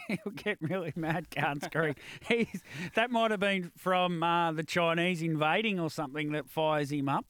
He'll 0.08 0.32
get 0.32 0.58
really 0.60 0.92
mad, 0.94 1.28
Khan's 1.30 1.66
Creed. 1.68 1.96
He's, 2.28 2.62
that 2.94 3.10
might 3.10 3.32
have 3.32 3.40
been 3.40 3.72
from 3.76 4.22
uh, 4.22 4.52
the 4.52 4.62
Chinese 4.62 5.22
invading 5.22 5.80
or 5.80 5.90
something 5.90 6.30
that 6.32 6.48
fires 6.48 6.92
him 6.92 7.08
up. 7.08 7.26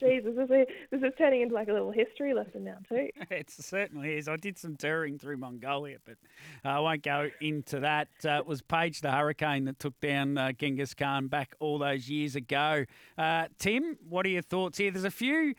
Jeez, 0.00 0.24
this 0.24 0.34
is 0.36 0.48
this 0.90 1.02
is 1.02 1.12
turning 1.16 1.42
into 1.42 1.54
like 1.54 1.68
a 1.68 1.72
little 1.72 1.90
history 1.90 2.34
lesson 2.34 2.64
now 2.64 2.78
too. 2.88 3.08
It 3.30 3.50
certainly 3.50 4.16
is. 4.16 4.28
I 4.28 4.36
did 4.36 4.58
some 4.58 4.76
touring 4.76 5.18
through 5.18 5.36
Mongolia, 5.36 5.98
but 6.04 6.16
I 6.64 6.80
won't 6.80 7.02
go 7.02 7.30
into 7.40 7.80
that. 7.80 8.08
Uh, 8.24 8.38
it 8.38 8.46
was 8.46 8.62
Page 8.62 9.00
the 9.00 9.10
Hurricane 9.10 9.64
that 9.66 9.78
took 9.78 9.98
down 10.00 10.38
uh, 10.38 10.52
Genghis 10.52 10.94
Khan 10.94 11.28
back 11.28 11.54
all 11.60 11.78
those 11.78 12.08
years 12.08 12.36
ago. 12.36 12.84
Uh, 13.16 13.46
Tim, 13.58 13.96
what 14.08 14.26
are 14.26 14.30
your 14.30 14.42
thoughts 14.42 14.78
here? 14.78 14.90
There's 14.90 15.04
a 15.04 15.10
few 15.10 15.54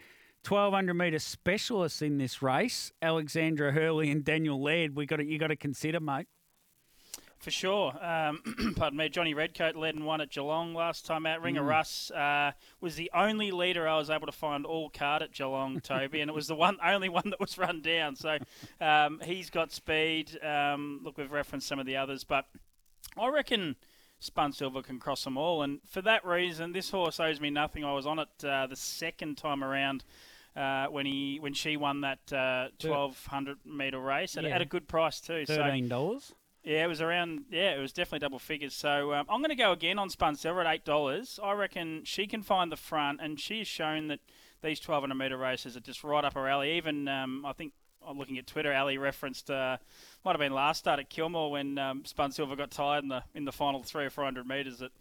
1200 0.48 0.94
metre 0.94 1.20
specialists 1.20 2.02
in 2.02 2.18
this 2.18 2.42
race. 2.42 2.92
Alexandra 3.02 3.72
Hurley 3.72 4.12
and 4.12 4.24
Daniel 4.24 4.62
Laird. 4.62 4.96
We 4.96 5.06
got 5.06 5.18
to, 5.18 5.26
you 5.26 5.38
got 5.38 5.48
to 5.48 5.56
consider, 5.56 6.00
mate. 6.00 6.28
For 7.40 7.52
sure. 7.52 7.94
Um, 8.04 8.74
pardon 8.76 8.98
me. 8.98 9.08
Johnny 9.08 9.34
Redcoat 9.34 9.78
led 9.78 9.96
and 9.96 10.06
won 10.06 10.20
at 10.20 10.30
Geelong 10.30 10.74
last 10.74 11.06
time 11.06 11.26
out. 11.26 11.42
Mm. 11.42 11.66
Russ 11.66 12.12
uh, 12.12 12.52
was 12.82 12.96
the 12.96 13.10
only 13.16 13.52
leader 13.52 13.88
I 13.88 13.98
was 13.98 14.10
able 14.10 14.26
to 14.26 14.34
find 14.34 14.66
all 14.66 14.90
card 14.90 15.22
at 15.22 15.32
Geelong, 15.32 15.80
Toby, 15.84 16.20
and 16.20 16.30
it 16.30 16.34
was 16.34 16.48
the 16.48 16.56
one 16.56 16.78
only 16.86 17.08
one 17.08 17.30
that 17.30 17.40
was 17.40 17.58
run 17.58 17.82
down. 17.82 18.18
So 18.18 18.38
um, 18.82 19.22
he's 19.24 19.50
got 19.50 19.72
speed. 19.72 20.38
Um, 20.44 21.00
look, 21.04 21.18
we've 21.18 21.32
referenced 21.32 21.68
some 21.68 21.80
of 21.80 21.86
the 21.86 21.96
others, 21.96 22.26
but 22.26 22.46
I 23.18 23.30
reckon 23.30 23.78
Spun 24.20 24.52
Silver 24.52 24.82
can 24.82 25.00
cross 25.00 25.24
them 25.24 25.38
all. 25.38 25.64
And 25.64 25.80
for 25.90 26.02
that 26.02 26.26
reason, 26.26 26.74
this 26.74 26.92
horse 26.92 27.22
owes 27.22 27.40
me 27.40 27.50
nothing. 27.50 27.86
I 27.86 27.94
was 27.94 28.06
on 28.06 28.20
it 28.20 28.44
uh, 28.44 28.68
the 28.68 28.76
second 28.76 29.38
time 29.38 29.64
around. 29.64 30.04
Uh, 30.58 30.88
when 30.88 31.06
he 31.06 31.38
when 31.40 31.54
she 31.54 31.78
won 31.78 32.02
that 32.02 32.34
uh, 32.34 32.68
twelve 32.80 33.24
hundred 33.28 33.60
meter 33.66 34.00
race 34.00 34.36
at, 34.36 34.44
Yeah. 34.44 34.50
at 34.56 34.62
a 34.62 34.66
good 34.66 34.90
price 34.90 35.22
too, 35.22 35.46
$13. 35.48 36.34
Yeah, 36.64 36.84
it 36.84 36.88
was 36.88 37.02
around. 37.02 37.46
Yeah, 37.52 37.72
it 37.76 37.80
was 37.80 37.94
definitely 37.94 38.20
double 38.20 38.40
figures. 38.40 38.74
So 38.76 39.14
um, 39.14 39.26
I'm 39.30 39.40
going 39.40 39.50
to 39.50 39.56
go 39.56 39.72
again 39.72 39.98
on 40.00 40.10
Spun 40.10 40.36
Silver 40.36 40.62
at 40.62 40.68
eight 40.74 40.86
dollars. 40.86 41.40
I 41.42 41.54
reckon 41.54 42.02
she 42.06 42.28
can 42.28 42.42
find 42.44 42.72
the 42.72 42.76
front, 42.78 43.20
and 43.22 43.40
she's 43.40 43.68
shown 43.68 44.08
that 44.10 44.20
these 44.62 44.80
1200 44.86 45.16
meter 45.16 45.38
races 45.38 45.78
are 45.78 45.82
just 45.82 46.04
right 46.04 46.24
up 46.26 46.34
her 46.34 46.48
alley. 46.48 46.74
Even 46.74 47.08
um, 47.08 47.46
I 47.46 47.54
think 47.54 47.72
I'm 48.06 48.18
looking 48.18 48.38
at 48.38 48.46
Twitter. 48.48 48.74
Ali 48.74 48.98
referenced 48.98 49.50
uh, 49.50 49.78
might 50.26 50.32
have 50.32 50.40
been 50.40 50.54
last 50.54 50.80
start 50.80 51.00
at 51.00 51.10
Kilmore 51.10 51.52
when 51.52 51.78
um, 51.78 52.04
Spun 52.06 52.32
Silver 52.32 52.56
got 52.56 52.72
tired 52.72 53.04
in 53.04 53.10
the 53.10 53.24
in 53.34 53.46
the 53.46 53.52
final 53.52 53.82
three 53.84 54.06
or 54.06 54.10
four 54.10 54.24
hundred 54.26 54.48
meters. 54.48 54.80
That 54.80 54.92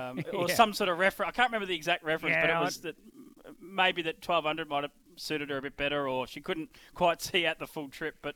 um, 0.00 0.20
or 0.32 0.48
some 0.48 0.72
sort 0.72 0.88
of 0.90 0.98
reference. 0.98 1.28
I 1.28 1.32
can't 1.32 1.50
remember 1.50 1.66
the 1.66 1.76
exact 1.76 2.02
reference, 2.04 2.34
but 2.34 2.48
Yeah, 2.48 2.56
it 2.58 2.60
I- 2.60 2.64
was 2.64 2.78
that 2.78 2.96
maybe 3.60 4.02
that 4.02 4.16
1200 4.16 4.68
might 4.68 4.82
have 4.82 4.90
suited 5.14 5.50
her 5.50 5.58
a 5.58 5.62
bit 5.62 5.76
better, 5.76 6.08
or 6.08 6.26
she 6.26 6.40
couldn't 6.40 6.70
quite 6.94 7.22
see 7.22 7.46
out 7.46 7.60
the 7.60 7.66
full 7.68 7.88
trip. 7.88 8.16
But 8.22 8.34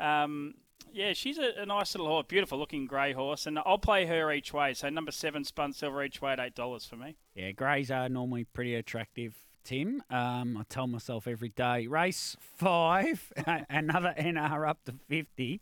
um, 0.00 0.54
yeah, 0.92 1.12
she's 1.12 1.38
a, 1.38 1.52
a 1.58 1.66
nice 1.66 1.94
little 1.94 2.08
horse, 2.08 2.26
beautiful 2.28 2.58
looking 2.58 2.86
grey 2.86 3.12
horse, 3.12 3.46
and 3.46 3.58
I'll 3.58 3.78
play 3.78 4.06
her 4.06 4.32
each 4.32 4.52
way. 4.52 4.74
So 4.74 4.88
number 4.88 5.12
seven, 5.12 5.44
Spun 5.44 5.72
Silver 5.72 6.02
each 6.04 6.20
way 6.20 6.32
at 6.32 6.40
eight 6.40 6.54
dollars 6.54 6.84
for 6.84 6.96
me. 6.96 7.16
Yeah, 7.34 7.52
greys 7.52 7.90
are 7.90 8.08
normally 8.08 8.44
pretty 8.44 8.74
attractive, 8.74 9.34
Tim. 9.64 10.02
Um, 10.10 10.56
I 10.56 10.62
tell 10.68 10.86
myself 10.86 11.26
every 11.26 11.50
day. 11.50 11.86
Race 11.86 12.36
five, 12.40 13.32
another 13.70 14.14
NR 14.18 14.68
up 14.68 14.84
to 14.84 14.94
50. 15.08 15.60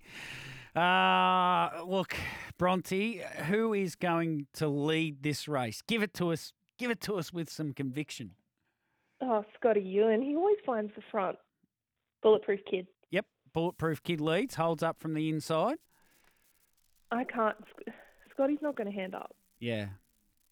Uh, 0.74 1.70
look, 1.86 2.14
Bronte, 2.58 3.22
who 3.48 3.72
is 3.72 3.96
going 3.96 4.46
to 4.54 4.68
lead 4.68 5.22
this 5.22 5.48
race? 5.48 5.82
Give 5.86 6.02
it 6.02 6.12
to 6.14 6.32
us. 6.32 6.52
Give 6.78 6.90
it 6.90 7.00
to 7.02 7.14
us 7.14 7.32
with 7.32 7.48
some 7.48 7.72
conviction. 7.72 8.32
Oh, 9.22 9.44
Scotty 9.58 9.80
Ewen, 9.80 10.20
he 10.20 10.36
always 10.36 10.58
finds 10.66 10.92
the 10.94 11.00
front. 11.10 11.38
Bulletproof 12.22 12.60
kid. 12.70 12.86
Bulletproof 13.56 14.02
kid 14.02 14.20
leads, 14.20 14.56
holds 14.56 14.82
up 14.82 15.00
from 15.00 15.14
the 15.14 15.30
inside. 15.30 15.78
I 17.10 17.24
can't. 17.24 17.56
Scotty's 18.30 18.60
not 18.60 18.76
going 18.76 18.92
to 18.92 18.94
hand 18.94 19.14
up. 19.14 19.34
Yeah. 19.58 19.86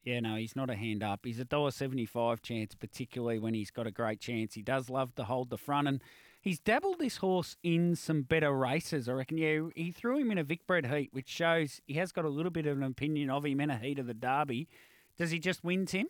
Yeah, 0.05 0.21
no, 0.21 0.37
he's 0.37 0.57
not 0.57 0.71
a 0.71 0.75
hand 0.75 1.03
up. 1.03 1.21
He's 1.23 1.39
a 1.39 1.45
dollar 1.45 1.71
seventy-five 1.71 2.41
chance, 2.41 2.75
particularly 2.75 3.39
when 3.39 3.53
he's 3.53 3.71
got 3.71 3.87
a 3.87 3.91
great 3.91 4.21
chance. 4.21 4.55
He 4.55 4.63
does 4.63 4.89
love 4.89 5.15
to 5.17 5.25
hold 5.25 5.51
the 5.51 5.59
front, 5.59 5.87
and 5.87 6.03
he's 6.41 6.59
dabbled 6.59 6.99
this 6.99 7.19
horse 7.19 7.57
in 7.63 7.95
some 7.95 8.23
better 8.23 8.57
races. 8.57 9.07
I 9.07 9.13
reckon. 9.13 9.37
Yeah, 9.37 9.69
he 9.75 9.93
threw 9.93 10.19
him 10.19 10.31
in 10.31 10.39
a 10.39 10.45
Vicbred 10.45 10.91
heat, 10.91 11.11
which 11.13 11.29
shows 11.29 11.83
he 11.87 11.95
has 11.95 12.11
got 12.11 12.25
a 12.25 12.31
little 12.31 12.51
bit 12.51 12.65
of 12.65 12.79
an 12.79 12.85
opinion 12.85 13.29
of 13.29 13.45
him 13.45 13.61
in 13.61 13.69
a 13.69 13.77
heat 13.77 13.99
of 13.99 14.07
the 14.07 14.15
Derby. 14.15 14.67
Does 15.19 15.31
he 15.31 15.39
just 15.39 15.63
win, 15.63 15.85
Tim? 15.85 16.07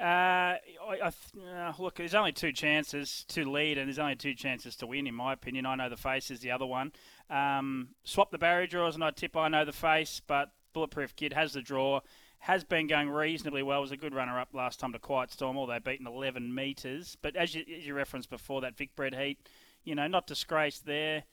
Uh, 0.00 0.04
I, 0.04 0.58
I 1.02 1.12
uh, 1.40 1.72
look, 1.78 1.96
there's 1.96 2.14
only 2.14 2.32
two 2.32 2.52
chances 2.52 3.24
to 3.28 3.50
lead, 3.50 3.78
and 3.78 3.88
there's 3.88 3.98
only 3.98 4.14
two 4.14 4.34
chances 4.34 4.76
to 4.76 4.86
win, 4.86 5.06
in 5.06 5.14
my 5.14 5.32
opinion. 5.32 5.66
I 5.66 5.74
know 5.74 5.88
the 5.88 5.96
face 5.96 6.30
is 6.30 6.40
the 6.40 6.52
other 6.52 6.66
one. 6.66 6.92
Um, 7.28 7.88
swap 8.04 8.30
the 8.30 8.38
barrier 8.38 8.66
draws, 8.66 8.94
and 8.94 9.02
I 9.02 9.10
tip 9.10 9.36
I 9.36 9.48
know 9.48 9.64
the 9.64 9.72
face, 9.72 10.20
but 10.24 10.52
Bulletproof 10.72 11.16
Kid 11.16 11.32
has 11.32 11.52
the 11.52 11.62
draw. 11.62 12.00
Has 12.40 12.62
been 12.62 12.86
going 12.86 13.10
reasonably 13.10 13.64
well. 13.64 13.80
Was 13.80 13.90
a 13.90 13.96
good 13.96 14.14
runner-up 14.14 14.54
last 14.54 14.78
time 14.78 14.92
to 14.92 15.00
Quiet 15.00 15.32
Storm, 15.32 15.58
although 15.58 15.80
beaten 15.80 16.06
11 16.06 16.54
metres. 16.54 17.16
But 17.20 17.34
as 17.34 17.52
you, 17.52 17.64
as 17.76 17.84
you 17.84 17.94
referenced 17.94 18.30
before, 18.30 18.60
that 18.60 18.76
Vicbred 18.76 19.20
heat, 19.20 19.38
you 19.82 19.96
know, 19.96 20.06
not 20.06 20.28
disgraced 20.28 20.86
there. 20.86 21.24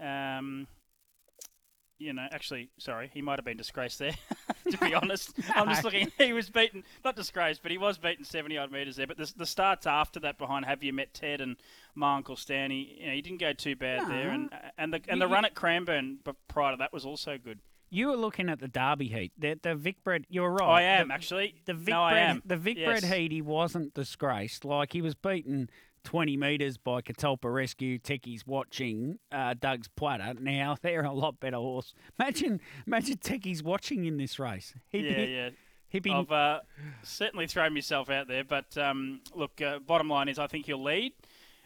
Um, 0.00 0.66
you 1.98 2.12
know, 2.12 2.26
actually, 2.30 2.70
sorry, 2.78 3.10
he 3.12 3.22
might 3.22 3.38
have 3.38 3.44
been 3.44 3.56
disgraced 3.56 3.98
there. 3.98 4.14
to 4.70 4.78
be 4.78 4.94
honest, 5.02 5.32
I'm 5.54 5.68
just 5.68 5.84
looking. 5.84 6.10
He 6.18 6.32
was 6.32 6.48
beaten, 6.50 6.84
not 7.04 7.16
disgraced, 7.16 7.62
but 7.62 7.70
he 7.72 7.78
was 7.78 7.98
beaten 7.98 8.24
70 8.24 8.56
odd 8.58 8.70
metres 8.72 8.96
there. 8.96 9.06
But 9.06 9.16
the, 9.16 9.32
the 9.36 9.46
starts 9.46 9.86
after 9.86 10.20
that 10.20 10.38
behind 10.38 10.64
Have 10.64 10.82
You 10.82 10.92
Met 10.92 11.12
Ted 11.14 11.40
and 11.40 11.56
my 11.94 12.16
Uncle 12.16 12.36
Stanley, 12.36 12.96
you 13.00 13.06
know, 13.06 13.12
he 13.12 13.22
didn't 13.22 13.40
go 13.40 13.52
too 13.52 13.76
bad 13.76 14.08
there. 14.08 14.30
And 14.30 14.50
and 14.76 14.92
the 14.92 15.00
and 15.08 15.20
the 15.20 15.26
You- 15.26 15.32
run 15.32 15.44
at 15.44 15.54
Cranbourne 15.54 16.18
prior 16.48 16.72
to 16.72 16.76
that 16.78 16.92
was 16.92 17.04
also 17.04 17.38
good. 17.38 17.58
You 17.90 18.08
were 18.08 18.16
looking 18.16 18.50
at 18.50 18.60
the 18.60 18.68
Derby 18.68 19.08
heat. 19.08 19.32
The, 19.38 19.58
the 19.62 19.70
Vicbred, 19.74 20.24
you 20.28 20.42
were 20.42 20.52
right. 20.52 20.68
I 20.68 20.82
am 20.82 21.08
The- 21.08 21.14
actually. 21.14 21.54
The 21.64 21.72
Vic 21.72 21.94
no, 21.94 22.06
am. 22.06 22.42
the 22.44 22.58
Vic 22.58 22.76
Yes. 22.76 23.00
Bred 23.00 23.12
heat, 23.14 23.32
he 23.32 23.40
wasn't 23.40 23.94
disgraced. 23.94 24.64
Like 24.66 24.92
he 24.92 25.00
was 25.00 25.14
beaten 25.14 25.70
20 26.08 26.38
metres 26.38 26.78
by 26.78 27.02
Catalpa 27.02 27.52
Rescue. 27.52 27.98
Techie's 27.98 28.46
watching 28.46 29.18
uh, 29.30 29.52
Doug's 29.60 29.88
Platter. 29.88 30.32
Now 30.40 30.74
they're 30.82 31.04
a 31.04 31.12
lot 31.12 31.38
better 31.38 31.58
horse. 31.58 31.92
Imagine, 32.18 32.62
imagine 32.86 33.18
Techie's 33.18 33.62
watching 33.62 34.06
in 34.06 34.16
this 34.16 34.38
race. 34.38 34.72
He'd 34.88 35.04
Yeah, 35.04 35.16
be, 35.16 35.30
yeah. 35.30 35.50
He'd 35.90 36.02
be 36.02 36.10
I've 36.10 36.32
uh, 36.32 36.60
certainly 37.02 37.46
thrown 37.46 37.74
myself 37.74 38.08
out 38.08 38.26
there, 38.26 38.42
but 38.42 38.78
um, 38.78 39.20
look, 39.34 39.60
uh, 39.60 39.80
bottom 39.80 40.08
line 40.08 40.28
is 40.30 40.38
I 40.38 40.46
think 40.46 40.64
he'll 40.64 40.82
lead, 40.82 41.12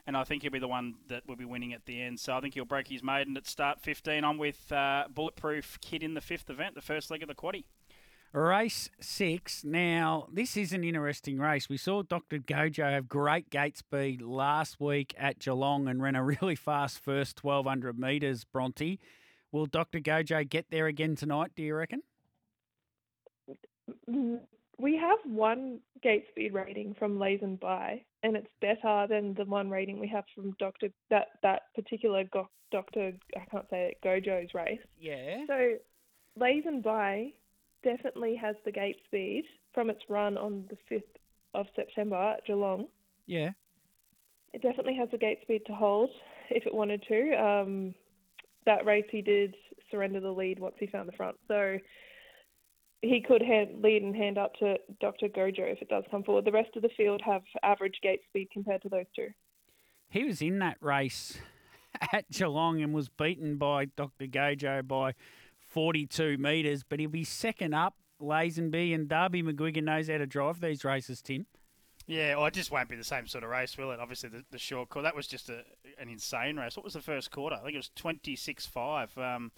and 0.09 0.17
I 0.17 0.25
think 0.25 0.43
he'll 0.43 0.51
be 0.51 0.59
the 0.59 0.67
one 0.67 0.95
that 1.07 1.23
will 1.29 1.37
be 1.37 1.45
winning 1.45 1.73
at 1.73 1.87
the 1.87 2.03
end. 2.03 2.19
So 2.19 2.33
I 2.33 2.41
think 2.41 2.55
he'll 2.55 2.65
break 2.65 2.89
his 2.89 3.05
maiden 3.05 3.37
at 3.37 3.47
start 3.47 3.81
15. 3.81 4.25
I'm 4.25 4.39
with 4.39 4.73
uh, 4.73 5.05
Bulletproof 5.15 5.79
Kid 5.81 6.03
in 6.03 6.15
the 6.15 6.21
fifth 6.21 6.51
event, 6.51 6.75
the 6.75 6.83
first 6.83 7.13
leg 7.13 7.23
of 7.23 7.29
the 7.29 7.37
quaddy. 7.37 7.63
Race 8.33 8.89
six. 8.99 9.63
Now, 9.63 10.27
this 10.33 10.57
is 10.57 10.73
an 10.73 10.85
interesting 10.85 11.39
race. 11.39 11.69
We 11.69 11.77
saw 11.77 12.03
Dr. 12.03 12.39
Gojo 12.39 12.91
have 12.91 13.07
great 13.07 13.51
gate 13.51 13.77
speed 13.77 14.23
last 14.23 14.81
week 14.81 15.15
at 15.19 15.39
Geelong 15.39 15.87
and 15.87 16.03
ran 16.03 16.15
a 16.17 16.25
really 16.25 16.57
fast 16.57 16.99
first 16.99 17.45
1200 17.45 17.99
metres, 17.99 18.45
Bronte. 18.45 18.99
Will 19.51 19.67
Dr. 19.67 20.01
Gojo 20.01 20.49
get 20.49 20.71
there 20.71 20.87
again 20.87 21.15
tonight, 21.15 21.51
do 21.55 21.63
you 21.63 21.75
reckon? 21.75 22.03
Mm, 24.09 24.41
We 24.79 24.97
have 24.97 25.19
one 25.27 25.81
gate 26.03 26.25
speed 26.31 26.55
rating 26.55 26.95
from 26.99 27.19
Lazenby, 27.19 28.03
and 28.23 28.35
it's 28.37 28.49
better 28.63 29.07
than 29.11 29.35
the 29.35 29.45
one 29.45 29.69
rating 29.69 29.99
we 30.01 30.09
have 30.09 30.25
from 30.35 30.53
Doctor 30.59 30.89
that 31.11 31.27
that 31.43 31.63
particular 31.75 32.25
go- 32.33 32.49
Doctor 32.71 33.13
I 33.37 33.45
can't 33.51 33.69
say 33.69 33.91
it 33.93 33.99
Gojo's 34.03 34.55
race. 34.55 34.81
Yeah. 34.99 35.45
So 35.47 35.75
Lazenby 36.41 37.35
definitely 37.83 38.37
has 38.37 38.57
the 38.65 38.73
gate 38.73 38.97
speed 39.05 39.45
from 39.75 39.91
its 39.91 40.01
run 40.09 40.37
on 40.37 40.65
the 40.71 40.77
fifth 40.89 41.17
of 41.55 41.67
September 41.75 42.17
at 42.17 42.47
Geelong. 42.47 42.87
Yeah. 43.27 43.51
It 44.53 44.63
definitely 44.63 44.97
has 44.97 45.09
the 45.11 45.19
gate 45.19 45.39
speed 45.43 45.63
to 45.67 45.75
hold. 45.75 46.11
if 46.51 46.67
it 46.67 46.75
wanted 46.75 47.03
to. 47.09 47.33
Um, 47.33 47.95
that 48.67 48.85
race 48.85 49.07
he 49.11 49.23
did 49.23 49.55
surrender 49.91 50.21
the 50.21 50.31
lead 50.31 50.59
once 50.59 50.77
he 50.79 50.87
found 50.87 51.09
the 51.09 51.13
front, 51.13 51.37
so 51.49 51.79
he 53.03 53.21
could 53.21 53.43
hand, 53.43 53.83
lead 53.83 54.03
and 54.03 54.15
hand 54.15 54.39
up 54.39 54.55
to 54.55 54.77
Dr. 55.01 55.29
Gojo 55.29 55.73
if 55.73 55.83
it 55.83 55.89
does 55.89 56.05
come 56.11 56.23
forward. 56.23 56.45
The 56.45 56.53
rest 56.53 56.71
of 56.77 56.83
the 56.83 56.91
field 56.97 57.21
have 57.25 57.43
average 57.63 57.99
gate 58.03 58.21
speed 58.29 58.49
compared 58.53 58.83
to 58.83 58.89
those 58.89 59.07
two. 59.17 59.29
He 60.09 60.25
was 60.25 60.41
in 60.41 60.61
that 60.61 60.77
race 60.81 61.39
at 62.13 62.31
Geelong 62.31 62.81
and 62.83 62.95
was 62.95 63.09
beaten 63.09 63.57
by 63.57 63.87
Dr. 63.87 64.27
Gojo 64.27 64.87
by 64.87 65.15
42 65.73 66.39
metres, 66.39 66.85
but 66.89 67.01
he'll 67.01 67.11
be 67.11 67.25
second 67.25 67.75
up. 67.75 67.95
Lazenby 68.21 68.95
and 68.95 69.09
Darby 69.09 69.43
McGuigan 69.43 69.85
knows 69.85 70.09
how 70.09 70.19
to 70.19 70.27
drive 70.27 70.61
these 70.61 70.85
races, 70.85 71.21
Tim. 71.21 71.47
Yeah, 72.07 72.37
well, 72.37 72.47
it 72.47 72.55
just 72.55 72.71
won't 72.71 72.89
be 72.89 72.97
the 72.97 73.05
same 73.05 73.27
sort 73.27 73.43
of 73.43 73.51
race, 73.51 73.77
will 73.79 73.91
it? 73.91 74.01
Obviously, 74.01 74.29
the, 74.29 74.45
the 74.51 74.59
short 74.59 74.89
quarter, 74.89 75.05
that 75.05 75.17
was 75.17 75.27
just 75.27 75.49
a, 75.49 75.65
an 75.99 76.09
insane 76.09 76.57
race. 76.57 76.77
What 76.77 76.85
was 76.85 76.95
the 76.95 77.01
first 77.01 77.31
quarter? 77.31 77.57
I 77.57 77.61
think 77.61 77.75
it 77.75 77.79
was 77.79 77.91
26 77.97 78.67
5. 78.67 79.19
Um, 79.19 79.53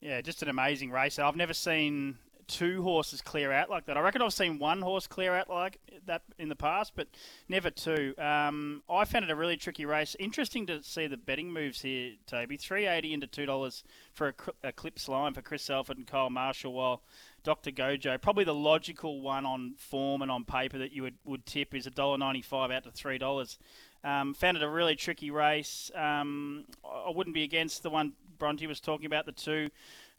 yeah, 0.00 0.20
just 0.20 0.42
an 0.42 0.48
amazing 0.48 0.90
race. 0.90 1.18
I've 1.18 1.36
never 1.36 1.54
seen 1.54 2.18
two 2.50 2.82
horses 2.82 3.22
clear 3.22 3.52
out 3.52 3.70
like 3.70 3.86
that. 3.86 3.96
I 3.96 4.00
reckon 4.00 4.20
I've 4.22 4.32
seen 4.32 4.58
one 4.58 4.82
horse 4.82 5.06
clear 5.06 5.34
out 5.34 5.48
like 5.48 5.78
that 6.06 6.22
in 6.38 6.48
the 6.48 6.56
past, 6.56 6.92
but 6.96 7.06
never 7.48 7.70
two. 7.70 8.14
Um, 8.18 8.82
I 8.90 9.04
found 9.04 9.24
it 9.24 9.30
a 9.30 9.36
really 9.36 9.56
tricky 9.56 9.86
race. 9.86 10.16
Interesting 10.18 10.66
to 10.66 10.82
see 10.82 11.06
the 11.06 11.16
betting 11.16 11.52
moves 11.52 11.82
here, 11.82 12.12
Toby. 12.26 12.56
Three 12.56 12.86
eighty 12.86 13.14
into 13.14 13.28
two 13.28 13.46
dollars 13.46 13.84
for 14.12 14.34
a, 14.64 14.72
clips 14.72 15.08
line 15.08 15.32
for 15.32 15.42
Chris 15.42 15.70
Alford 15.70 15.96
and 15.96 16.06
Kyle 16.06 16.28
Marshall, 16.28 16.72
while 16.72 17.02
Dr. 17.44 17.70
Gojo, 17.70 18.20
probably 18.20 18.44
the 18.44 18.54
logical 18.54 19.20
one 19.20 19.46
on 19.46 19.74
form 19.78 20.20
and 20.20 20.30
on 20.30 20.44
paper 20.44 20.78
that 20.78 20.92
you 20.92 21.02
would, 21.02 21.14
would 21.24 21.46
tip 21.46 21.74
is 21.74 21.86
$1.95 21.86 22.74
out 22.74 22.84
to 22.84 22.90
$3. 22.90 23.58
Um, 24.02 24.34
found 24.34 24.56
it 24.56 24.62
a 24.62 24.68
really 24.68 24.96
tricky 24.96 25.30
race. 25.30 25.90
Um, 25.94 26.64
I 26.84 27.10
wouldn't 27.14 27.34
be 27.34 27.42
against 27.42 27.82
the 27.82 27.90
one 27.90 28.14
Bronte 28.38 28.66
was 28.66 28.80
talking 28.80 29.06
about, 29.06 29.26
the 29.26 29.32
two 29.32 29.70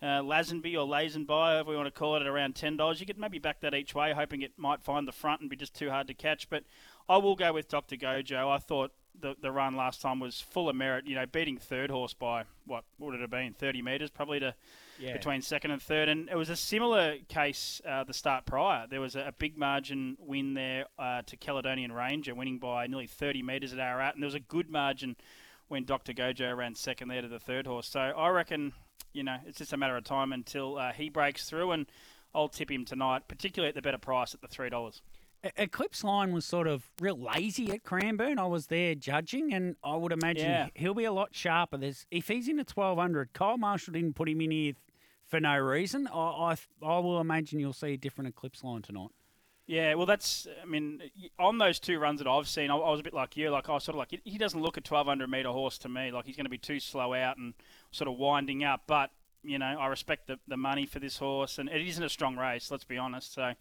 uh, 0.01 0.21
Lazenby 0.21 0.73
or 0.73 0.87
Lazenby, 0.87 1.27
however 1.27 1.69
we 1.69 1.75
want 1.75 1.87
to 1.87 1.91
call 1.91 2.15
it, 2.15 2.21
at 2.21 2.27
around 2.27 2.55
$10. 2.55 2.99
You 2.99 3.05
could 3.05 3.19
maybe 3.19 3.39
back 3.39 3.59
that 3.61 3.75
each 3.75 3.93
way, 3.93 4.13
hoping 4.13 4.41
it 4.41 4.53
might 4.57 4.81
find 4.81 5.07
the 5.07 5.11
front 5.11 5.41
and 5.41 5.49
be 5.49 5.55
just 5.55 5.75
too 5.75 5.89
hard 5.89 6.07
to 6.07 6.13
catch. 6.13 6.49
But 6.49 6.63
I 7.07 7.17
will 7.17 7.35
go 7.35 7.53
with 7.53 7.67
Dr. 7.67 7.95
Gojo. 7.95 8.49
I 8.49 8.57
thought 8.57 8.91
the, 9.19 9.35
the 9.39 9.51
run 9.51 9.75
last 9.75 10.01
time 10.01 10.19
was 10.19 10.41
full 10.41 10.69
of 10.69 10.75
merit, 10.75 11.05
you 11.05 11.15
know, 11.15 11.25
beating 11.25 11.57
third 11.57 11.91
horse 11.91 12.13
by, 12.13 12.45
what, 12.65 12.83
would 12.97 13.13
it 13.13 13.21
have 13.21 13.29
been, 13.29 13.53
30 13.53 13.81
metres 13.81 14.09
probably 14.09 14.39
to 14.39 14.55
yeah. 14.99 15.13
between 15.13 15.41
second 15.41 15.71
and 15.71 15.81
third. 15.81 16.09
And 16.09 16.29
it 16.29 16.35
was 16.35 16.49
a 16.49 16.55
similar 16.55 17.17
case 17.27 17.81
uh, 17.87 18.03
the 18.03 18.13
start 18.13 18.45
prior. 18.45 18.87
There 18.87 19.01
was 19.01 19.15
a, 19.15 19.27
a 19.27 19.31
big 19.31 19.57
margin 19.57 20.17
win 20.19 20.53
there 20.53 20.85
uh, 20.97 21.21
to 21.27 21.37
Caledonian 21.37 21.91
Ranger, 21.91 22.33
winning 22.33 22.57
by 22.57 22.87
nearly 22.87 23.07
30 23.07 23.43
metres 23.43 23.73
at 23.73 23.79
Ararat. 23.79 24.15
And 24.15 24.23
there 24.23 24.27
was 24.27 24.35
a 24.35 24.39
good 24.39 24.69
margin 24.69 25.15
when 25.67 25.85
Dr. 25.85 26.13
Gojo 26.13 26.55
ran 26.55 26.75
second 26.75 27.07
there 27.07 27.21
to 27.21 27.27
the 27.27 27.39
third 27.39 27.67
horse. 27.67 27.87
So 27.87 27.99
I 27.99 28.29
reckon, 28.29 28.73
you 29.13 29.23
know, 29.23 29.37
it's 29.45 29.57
just 29.57 29.73
a 29.73 29.77
matter 29.77 29.97
of 29.97 30.03
time 30.03 30.33
until 30.33 30.77
uh, 30.77 30.91
he 30.91 31.09
breaks 31.09 31.49
through. 31.49 31.71
And 31.71 31.85
I'll 32.33 32.49
tip 32.49 32.71
him 32.71 32.85
tonight, 32.85 33.23
particularly 33.27 33.69
at 33.69 33.75
the 33.75 33.81
better 33.81 33.97
price 33.97 34.33
at 34.33 34.41
the 34.41 34.47
$3. 34.47 35.01
Eclipse 35.57 36.03
Line 36.03 36.33
was 36.33 36.45
sort 36.45 36.67
of 36.67 36.83
real 36.99 37.17
lazy 37.17 37.71
at 37.71 37.83
Cranbourne. 37.83 38.37
I 38.37 38.45
was 38.45 38.67
there 38.67 38.93
judging, 38.93 39.53
and 39.53 39.75
I 39.83 39.95
would 39.95 40.11
imagine 40.11 40.49
yeah. 40.49 40.67
he'll 40.75 40.93
be 40.93 41.05
a 41.05 41.11
lot 41.11 41.29
sharper. 41.31 41.77
There's 41.77 42.05
if 42.11 42.27
he's 42.27 42.47
in 42.47 42.59
a 42.59 42.65
1200, 42.65 43.33
Kyle 43.33 43.57
Marshall 43.57 43.93
didn't 43.93 44.13
put 44.13 44.29
him 44.29 44.39
in 44.41 44.51
here 44.51 44.73
for 45.27 45.39
no 45.39 45.57
reason. 45.57 46.07
I, 46.13 46.19
I, 46.19 46.55
I 46.83 46.99
will 46.99 47.19
imagine 47.19 47.59
you'll 47.59 47.73
see 47.73 47.93
a 47.93 47.97
different 47.97 48.29
Eclipse 48.29 48.63
line 48.63 48.83
tonight. 48.83 49.09
Yeah, 49.67 49.93
well, 49.93 50.05
that's. 50.05 50.47
I 50.61 50.65
mean, 50.65 51.01
on 51.39 51.57
those 51.57 51.79
two 51.79 51.99
runs 51.99 52.19
that 52.19 52.27
I've 52.27 52.47
seen, 52.47 52.69
I, 52.71 52.75
I 52.75 52.91
was 52.91 52.99
a 52.99 53.03
bit 53.03 53.13
like 53.13 53.37
you. 53.37 53.49
Like 53.51 53.69
I 53.69 53.77
sort 53.77 53.95
of 53.95 53.99
like 53.99 54.19
he 54.23 54.37
doesn't 54.37 54.61
look 54.61 54.77
a 54.77 54.81
1200 54.81 55.29
meter 55.29 55.49
horse 55.49 55.77
to 55.79 55.89
me. 55.89 56.11
Like 56.11 56.25
he's 56.25 56.35
going 56.35 56.45
to 56.45 56.49
be 56.49 56.57
too 56.57 56.79
slow 56.79 57.13
out 57.13 57.37
and 57.37 57.53
sort 57.91 58.07
of 58.07 58.17
winding 58.17 58.63
up. 58.63 58.83
But 58.87 59.11
you 59.43 59.57
know, 59.59 59.77
I 59.79 59.87
respect 59.87 60.27
the, 60.27 60.39
the 60.47 60.57
money 60.57 60.85
for 60.85 60.99
this 60.99 61.17
horse, 61.17 61.57
and 61.57 61.69
it 61.69 61.87
isn't 61.87 62.03
a 62.03 62.09
strong 62.09 62.37
race. 62.37 62.69
Let's 62.69 62.83
be 62.83 62.97
honest. 62.97 63.33
So, 63.33 63.53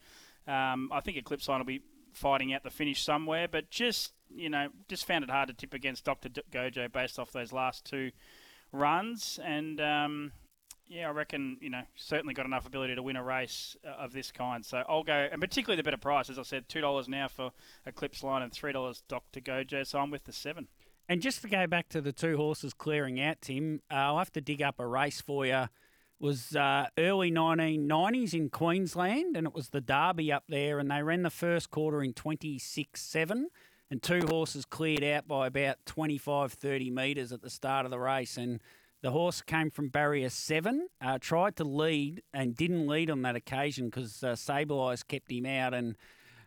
um, 0.47 0.91
I 0.93 1.01
think 1.01 1.17
Eclipse 1.17 1.49
Line 1.49 1.59
will 1.59 1.67
be 1.67 1.83
fighting 2.13 2.53
out 2.53 2.65
the 2.65 2.71
finish 2.71 3.03
somewhere. 3.03 3.47
But 3.47 3.71
just 3.71 4.13
you 4.35 4.49
know, 4.49 4.69
just 4.89 5.07
found 5.07 5.25
it 5.25 5.31
hard 5.31 5.49
to 5.49 5.55
tip 5.55 5.75
against 5.75 6.05
Doctor 6.05 6.29
Gojo 6.29 6.91
based 6.91 7.19
off 7.19 7.33
those 7.33 7.53
last 7.53 7.85
two 7.85 8.11
runs, 8.73 9.39
and 9.45 9.81
um, 9.81 10.33
yeah, 10.91 11.09
I 11.09 11.13
reckon 11.13 11.57
you 11.61 11.71
know 11.71 11.83
certainly 11.95 12.35
got 12.35 12.47
enough 12.47 12.67
ability 12.67 12.97
to 12.97 13.03
win 13.03 13.17
a 13.17 13.23
race 13.23 13.77
uh, 13.87 14.03
of 14.03 14.13
this 14.13 14.33
kind. 14.33 14.67
So 14.67 14.83
I'll 14.89 15.05
go, 15.05 15.29
and 15.31 15.41
particularly 15.41 15.77
the 15.77 15.85
better 15.85 15.97
price, 15.97 16.29
as 16.29 16.39
I 16.39 16.43
said, 16.43 16.69
two 16.69 16.81
dollars 16.81 17.09
now 17.09 17.29
for 17.29 17.53
Eclipse 17.87 18.25
Line 18.25 18.43
and 18.43 18.53
three 18.53 18.73
dollars 18.73 19.03
Doctor 19.09 19.41
Gojo. 19.41 19.87
So 19.87 20.01
I'm 20.01 20.11
with 20.11 20.25
the 20.25 20.33
seven. 20.33 20.67
And 21.09 21.23
just 21.23 21.43
to 21.43 21.49
go 21.49 21.67
back 21.67 21.89
to 21.91 22.01
the 22.01 22.13
two 22.13 22.37
horses 22.37 22.75
clearing 22.75 23.21
out, 23.21 23.41
Tim, 23.41 23.81
uh, 23.91 23.95
I'll 23.95 24.19
have 24.19 24.33
to 24.33 24.41
dig 24.41 24.63
up 24.63 24.79
a 24.79 24.87
race 24.87 25.21
for 25.21 25.47
you. 25.47 25.69
Was 26.19 26.55
uh, 26.55 26.89
early 26.99 27.33
1990s 27.33 28.35
in 28.35 28.51
Queensland, 28.51 29.37
and 29.37 29.47
it 29.47 29.55
was 29.55 29.71
the 29.71 29.81
Derby 29.81 30.31
up 30.31 30.45
there, 30.49 30.79
and 30.79 30.91
they 30.91 31.03
ran 31.03 31.23
the 31.23 31.31
first 31.31 31.71
quarter 31.71 32.03
in 32.03 32.13
26 32.13 33.01
7, 33.01 33.49
and 33.91 34.03
two 34.03 34.27
horses 34.27 34.67
cleared 34.67 35.03
out 35.03 35.27
by 35.27 35.47
about 35.47 35.79
25 35.87 36.53
30 36.53 36.91
metres 36.91 37.33
at 37.33 37.43
the 37.43 37.49
start 37.49 37.87
of 37.87 37.91
the 37.91 37.99
race. 37.99 38.37
And 38.37 38.61
the 39.03 39.11
horse 39.11 39.41
came 39.41 39.71
from 39.71 39.89
barrier 39.89 40.29
seven, 40.29 40.89
uh, 41.01 41.19
tried 41.19 41.57
to 41.57 41.65
lead 41.65 42.23
and 42.35 42.55
didn't 42.55 42.87
lead 42.87 43.11
on 43.11 43.23
that 43.23 43.37
occasion 43.37 43.87
because 43.87 44.23
uh, 44.23 44.37
Sable 44.37 44.83
Eyes 44.83 45.03
kept 45.03 45.31
him 45.31 45.47
out. 45.47 45.73
And 45.73 45.97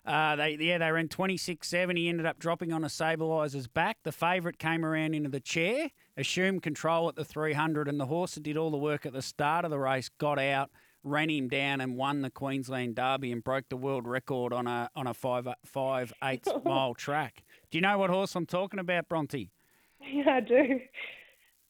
uh, 0.05 0.35
they 0.35 0.57
yeah 0.59 0.77
they 0.77 0.91
ran 0.91 1.07
26-7. 1.07 1.97
He 1.97 2.09
ended 2.09 2.25
up 2.25 2.37
dropping 2.37 2.71
on 2.73 2.83
a 2.83 2.89
Sable 2.89 3.31
Eyes' 3.39 3.67
back. 3.67 3.97
The 4.03 4.11
favourite 4.11 4.59
came 4.59 4.85
around 4.85 5.15
into 5.15 5.29
the 5.29 5.39
chair, 5.39 5.89
assumed 6.17 6.61
control 6.61 7.09
at 7.09 7.15
the 7.15 7.25
300, 7.25 7.87
and 7.87 7.99
the 7.99 8.05
horse 8.05 8.35
that 8.35 8.43
did 8.43 8.57
all 8.57 8.69
the 8.69 8.77
work 8.77 9.05
at 9.05 9.13
the 9.13 9.21
start 9.21 9.65
of 9.65 9.71
the 9.71 9.79
race 9.79 10.09
got 10.19 10.37
out, 10.37 10.69
ran 11.03 11.29
him 11.29 11.47
down, 11.47 11.81
and 11.81 11.95
won 11.95 12.21
the 12.21 12.29
Queensland 12.29 12.95
Derby 12.95 13.31
and 13.31 13.43
broke 13.43 13.69
the 13.69 13.77
world 13.77 14.07
record 14.07 14.53
on 14.53 14.67
a 14.67 14.89
on 14.95 15.07
a 15.07 15.13
five 15.13 15.47
five 15.65 16.13
eight 16.23 16.45
mile 16.65 16.93
track. 16.93 17.43
Do 17.71 17.77
you 17.77 17.81
know 17.81 17.97
what 17.97 18.09
horse 18.11 18.35
I'm 18.35 18.45
talking 18.45 18.79
about, 18.79 19.07
Bronte? 19.09 19.49
Yeah, 20.01 20.35
I 20.35 20.39
do. 20.41 20.81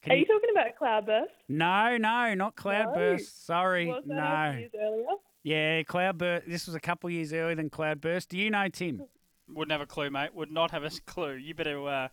Can 0.04 0.12
Are 0.12 0.16
you, 0.16 0.22
you 0.22 0.26
talking 0.26 0.50
about 0.52 0.76
Cloudburst? 0.78 1.32
No, 1.48 1.98
no, 1.98 2.34
not 2.34 2.56
Cloudburst. 2.58 3.24
No. 3.24 3.56
Sorry, 3.56 3.88
was 3.88 4.04
that 4.06 4.16
no. 4.52 4.60
Years 4.60 4.72
earlier? 4.80 5.06
Yeah, 5.44 5.84
Cloudburst. 5.84 6.48
This 6.48 6.66
was 6.66 6.76
a 6.76 6.80
couple 6.80 7.08
of 7.08 7.14
years 7.14 7.32
earlier 7.32 7.56
than 7.56 7.70
Cloudburst. 7.70 8.30
Do 8.30 8.38
you 8.38 8.52
know 8.52 8.68
Tim? 8.68 9.04
Wouldn't 9.50 9.72
have 9.72 9.82
a 9.82 9.86
clue, 9.86 10.10
mate. 10.10 10.34
Would 10.34 10.52
not 10.52 10.72
have 10.72 10.84
a 10.84 10.90
clue. 11.06 11.34
You 11.34 11.54
better, 11.54 11.88
uh, 11.88 12.08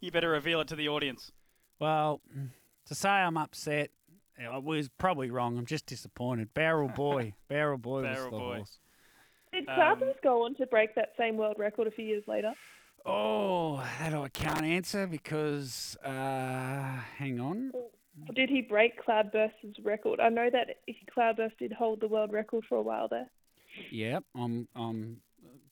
you 0.00 0.12
better 0.12 0.30
reveal 0.30 0.60
it 0.60 0.68
to 0.68 0.76
the 0.76 0.88
audience. 0.88 1.32
Well, 1.80 2.20
to 2.86 2.94
say 2.94 3.08
I'm 3.08 3.36
upset, 3.36 3.90
I 4.40 4.58
was 4.58 4.88
probably 4.98 5.30
wrong. 5.30 5.58
I'm 5.58 5.66
just 5.66 5.86
disappointed. 5.86 6.54
Barrel 6.54 6.88
Boy, 6.96 7.34
Barrel 7.48 7.78
Boy 7.78 8.02
Barrel 8.02 8.16
was 8.16 8.24
the 8.24 8.30
boy. 8.30 8.56
horse. 8.56 8.78
Did 9.52 9.66
Cloudburst 9.66 10.16
um, 10.16 10.20
go 10.22 10.44
on 10.44 10.54
to 10.56 10.66
break 10.66 10.94
that 10.94 11.12
same 11.18 11.36
world 11.36 11.56
record 11.58 11.86
a 11.86 11.90
few 11.90 12.04
years 12.04 12.24
later? 12.26 12.52
Oh, 13.06 13.84
that 14.00 14.14
I 14.14 14.28
can't 14.28 14.64
answer 14.64 15.06
because, 15.06 15.96
uh, 16.04 16.98
hang 17.18 17.38
on. 17.38 17.72
Did 18.34 18.48
he 18.48 18.62
break 18.62 19.02
Cloudburst's 19.02 19.78
record? 19.84 20.18
I 20.20 20.28
know 20.28 20.48
that 20.50 20.78
Cloudburst 21.12 21.58
did 21.58 21.72
hold 21.72 22.00
the 22.00 22.08
world 22.08 22.32
record 22.32 22.64
for 22.68 22.78
a 22.78 22.82
while 22.82 23.08
there. 23.08 23.30
Yep, 23.92 24.24
I'm 24.34 24.66
I'm 24.74 25.18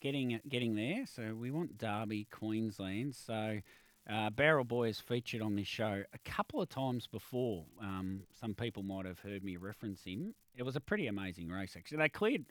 getting 0.00 0.38
getting 0.48 0.76
there. 0.76 1.06
So 1.06 1.34
we 1.34 1.50
want 1.50 1.78
Derby, 1.78 2.28
Queensland. 2.30 3.14
So 3.14 3.60
uh, 4.08 4.30
Barrel 4.30 4.64
Boy 4.64 4.86
has 4.88 5.00
featured 5.00 5.40
on 5.40 5.56
this 5.56 5.66
show 5.66 6.04
a 6.12 6.18
couple 6.30 6.60
of 6.60 6.68
times 6.68 7.06
before. 7.06 7.64
Um, 7.80 8.20
some 8.38 8.54
people 8.54 8.82
might 8.82 9.06
have 9.06 9.18
heard 9.20 9.42
me 9.42 9.56
reference 9.56 10.04
him. 10.04 10.34
It 10.54 10.62
was 10.62 10.76
a 10.76 10.80
pretty 10.80 11.06
amazing 11.06 11.48
race 11.48 11.74
actually. 11.76 11.98
They 11.98 12.10
cleared 12.10 12.44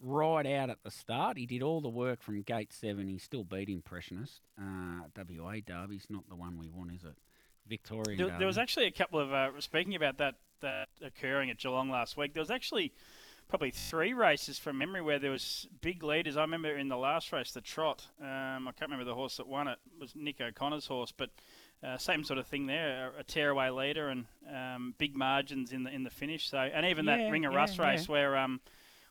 right 0.00 0.46
out 0.46 0.70
at 0.70 0.82
the 0.82 0.90
start. 0.90 1.36
He 1.36 1.46
did 1.46 1.62
all 1.62 1.80
the 1.80 1.88
work 1.88 2.22
from 2.22 2.42
gate 2.42 2.72
seven. 2.72 3.08
He 3.08 3.18
still 3.18 3.44
beat 3.44 3.68
Impressionist. 3.68 4.40
Uh, 4.60 5.02
WA 5.16 5.56
Derby's 5.64 6.06
not 6.08 6.28
the 6.28 6.36
one 6.36 6.58
we 6.58 6.68
want, 6.68 6.92
is 6.92 7.04
it? 7.04 7.16
Victoria. 7.68 8.16
There, 8.16 8.38
there, 8.38 8.46
was 8.46 8.58
actually 8.58 8.86
a 8.86 8.92
couple 8.92 9.18
of 9.18 9.32
uh, 9.32 9.50
speaking 9.58 9.94
about 9.94 10.18
that 10.18 10.36
that 10.60 10.88
occurring 11.02 11.50
at 11.50 11.58
Geelong 11.58 11.90
last 11.90 12.16
week. 12.16 12.32
There 12.32 12.40
was 12.40 12.50
actually 12.50 12.92
probably 13.48 13.70
three 13.70 14.12
races 14.12 14.58
from 14.58 14.78
memory 14.78 15.02
where 15.02 15.18
there 15.18 15.30
was 15.30 15.66
big 15.80 16.02
leaders. 16.02 16.36
I 16.36 16.42
remember 16.42 16.76
in 16.76 16.88
the 16.88 16.96
last 16.96 17.32
race, 17.32 17.52
the 17.52 17.60
Trot. 17.60 18.06
Um, 18.20 18.68
I 18.68 18.72
can't 18.72 18.90
remember 18.90 19.04
the 19.04 19.14
horse 19.14 19.36
that 19.36 19.46
won 19.46 19.68
it. 19.68 19.78
It 19.94 20.00
was 20.00 20.14
Nick 20.16 20.40
O'Connor's 20.40 20.86
horse, 20.86 21.12
but 21.16 21.30
uh, 21.84 21.98
same 21.98 22.24
sort 22.24 22.38
of 22.38 22.46
thing 22.46 22.66
there. 22.66 23.12
A, 23.16 23.20
a 23.20 23.24
tearaway 23.24 23.70
leader 23.70 24.08
and 24.08 24.26
um, 24.52 24.94
big 24.98 25.16
margins 25.16 25.72
in 25.72 25.84
the 25.84 25.90
in 25.90 26.02
the 26.04 26.10
finish. 26.10 26.48
So 26.50 26.58
and 26.58 26.86
even 26.86 27.04
yeah, 27.04 27.18
that 27.18 27.30
Ring 27.30 27.44
of 27.44 27.52
yeah, 27.52 27.58
Rust 27.58 27.78
race 27.78 28.06
yeah. 28.08 28.12
where 28.12 28.36
um, 28.36 28.60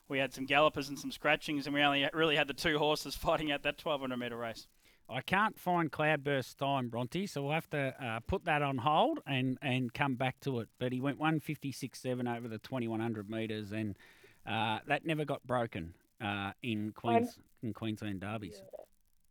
we 0.08 0.18
had 0.18 0.32
some 0.32 0.46
gallopers 0.46 0.88
and 0.88 0.98
some 0.98 1.10
scratchings, 1.10 1.66
and 1.66 1.74
we 1.74 1.82
only 1.82 2.08
really 2.12 2.36
had 2.36 2.48
the 2.48 2.54
two 2.54 2.78
horses 2.78 3.14
fighting 3.16 3.52
out 3.52 3.62
that 3.62 3.82
1200 3.82 4.16
metre 4.16 4.36
race. 4.36 4.66
I 5.08 5.20
can't 5.20 5.58
find 5.58 5.90
Cloudburst 5.90 6.58
time, 6.58 6.88
Bronte, 6.88 7.26
so 7.28 7.42
we'll 7.42 7.52
have 7.52 7.70
to 7.70 7.94
uh, 8.04 8.20
put 8.26 8.44
that 8.46 8.62
on 8.62 8.78
hold 8.78 9.20
and, 9.24 9.56
and 9.62 9.94
come 9.94 10.16
back 10.16 10.40
to 10.40 10.58
it. 10.58 10.68
But 10.80 10.90
he 10.92 11.00
went 11.00 11.20
156.7 11.20 12.36
over 12.36 12.48
the 12.48 12.58
2100 12.58 13.30
metres, 13.30 13.70
and 13.70 13.96
uh, 14.44 14.80
that 14.88 15.06
never 15.06 15.24
got 15.24 15.46
broken 15.46 15.94
uh, 16.20 16.52
in 16.62 16.92
Queens 16.92 17.38
in 17.62 17.72
Queensland 17.72 18.20
derbies. 18.20 18.62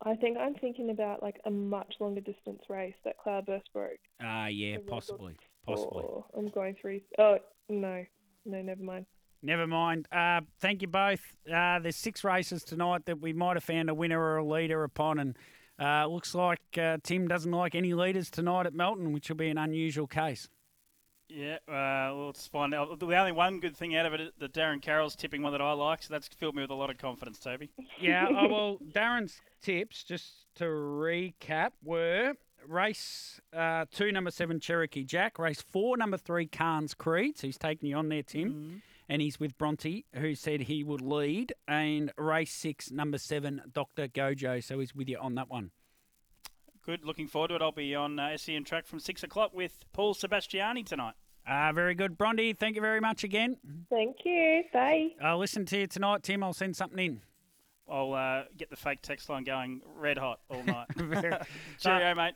I 0.02 0.14
think 0.14 0.36
I'm 0.38 0.54
thinking 0.54 0.90
about 0.90 1.22
like 1.22 1.40
a 1.44 1.50
much 1.50 1.94
longer 2.00 2.20
distance 2.20 2.62
race 2.68 2.94
that 3.04 3.18
Cloudburst 3.18 3.72
broke. 3.72 3.98
Ah, 4.22 4.46
yeah, 4.46 4.76
possibly, 4.86 5.36
possibly. 5.64 6.04
Or 6.04 6.24
I'm 6.36 6.48
going 6.48 6.76
through. 6.80 7.00
Oh 7.18 7.38
no, 7.68 8.04
no, 8.44 8.62
never 8.62 8.82
mind. 8.82 9.06
Never 9.42 9.66
mind. 9.66 10.08
Uh, 10.10 10.40
thank 10.60 10.82
you 10.82 10.88
both. 10.88 11.20
Uh, 11.46 11.78
there's 11.78 11.96
six 11.96 12.24
races 12.24 12.62
tonight 12.62 13.06
that 13.06 13.20
we 13.20 13.32
might 13.32 13.56
have 13.56 13.64
found 13.64 13.88
a 13.90 13.94
winner 13.94 14.20
or 14.20 14.38
a 14.38 14.44
leader 14.44 14.82
upon, 14.82 15.18
and 15.18 15.36
uh, 15.80 16.06
looks 16.06 16.34
like 16.34 16.60
uh, 16.78 16.98
Tim 17.02 17.28
doesn't 17.28 17.52
like 17.52 17.74
any 17.74 17.94
leaders 17.94 18.30
tonight 18.30 18.66
at 18.66 18.74
Melton, 18.74 19.12
which 19.12 19.28
will 19.28 19.36
be 19.36 19.48
an 19.48 19.58
unusual 19.58 20.06
case. 20.06 20.48
Yeah, 21.28 21.56
uh, 21.68 22.14
well, 22.14 22.26
let's 22.26 22.46
find 22.46 22.72
out. 22.72 23.00
The 23.00 23.06
only 23.06 23.32
one 23.32 23.58
good 23.58 23.76
thing 23.76 23.96
out 23.96 24.06
of 24.06 24.14
it 24.14 24.20
is 24.20 24.30
that 24.38 24.52
Darren 24.52 24.80
Carroll's 24.80 25.16
tipping 25.16 25.42
one 25.42 25.52
that 25.52 25.60
I 25.60 25.72
like, 25.72 26.02
so 26.02 26.14
that's 26.14 26.28
filled 26.28 26.54
me 26.54 26.62
with 26.62 26.70
a 26.70 26.74
lot 26.74 26.88
of 26.88 26.98
confidence, 26.98 27.38
Toby. 27.38 27.70
Yeah, 28.00 28.28
oh, 28.30 28.48
well, 28.50 28.78
Darren's 28.92 29.40
tips, 29.60 30.04
just 30.04 30.46
to 30.56 30.64
recap, 30.64 31.72
were 31.82 32.34
race 32.68 33.40
uh, 33.52 33.86
two, 33.92 34.12
number 34.12 34.30
seven, 34.30 34.60
Cherokee 34.60 35.04
Jack, 35.04 35.38
race 35.38 35.62
four, 35.62 35.96
number 35.96 36.16
three, 36.16 36.46
Khan's 36.46 36.94
Creed. 36.94 37.38
So 37.38 37.48
he's 37.48 37.58
taking 37.58 37.88
you 37.88 37.96
on 37.96 38.08
there, 38.08 38.22
Tim. 38.22 38.82
And 39.08 39.22
he's 39.22 39.38
with 39.38 39.56
Bronte, 39.56 40.04
who 40.14 40.34
said 40.34 40.62
he 40.62 40.82
would 40.82 41.00
lead. 41.00 41.52
And 41.68 42.12
race 42.18 42.52
six, 42.52 42.90
number 42.90 43.18
seven, 43.18 43.62
Dr. 43.72 44.08
Gojo. 44.08 44.62
So 44.62 44.80
he's 44.80 44.94
with 44.94 45.08
you 45.08 45.18
on 45.18 45.34
that 45.36 45.48
one. 45.48 45.70
Good, 46.84 47.04
looking 47.04 47.26
forward 47.28 47.48
to 47.48 47.56
it. 47.56 47.62
I'll 47.62 47.72
be 47.72 47.94
on 47.94 48.18
uh, 48.18 48.36
SEN 48.36 48.64
track 48.64 48.86
from 48.86 49.00
six 49.00 49.22
o'clock 49.22 49.52
with 49.54 49.84
Paul 49.92 50.14
Sebastiani 50.14 50.84
tonight. 50.84 51.14
Uh, 51.48 51.72
very 51.72 51.94
good. 51.94 52.18
Bronte, 52.18 52.52
thank 52.54 52.74
you 52.74 52.82
very 52.82 53.00
much 53.00 53.22
again. 53.22 53.56
Thank 53.90 54.16
you. 54.24 54.64
Bye. 54.72 55.10
I'll 55.22 55.38
listen 55.38 55.64
to 55.66 55.78
you 55.78 55.86
tonight, 55.86 56.24
Tim. 56.24 56.42
I'll 56.42 56.52
send 56.52 56.76
something 56.76 56.98
in. 57.04 57.20
I'll 57.88 58.12
uh, 58.14 58.42
get 58.56 58.68
the 58.70 58.76
fake 58.76 59.00
text 59.02 59.28
line 59.28 59.44
going 59.44 59.80
red 59.84 60.18
hot 60.18 60.40
all 60.50 60.64
night. 60.64 60.86
Very- 60.96 61.36
Cheerio, 61.78 62.14
mate. 62.16 62.34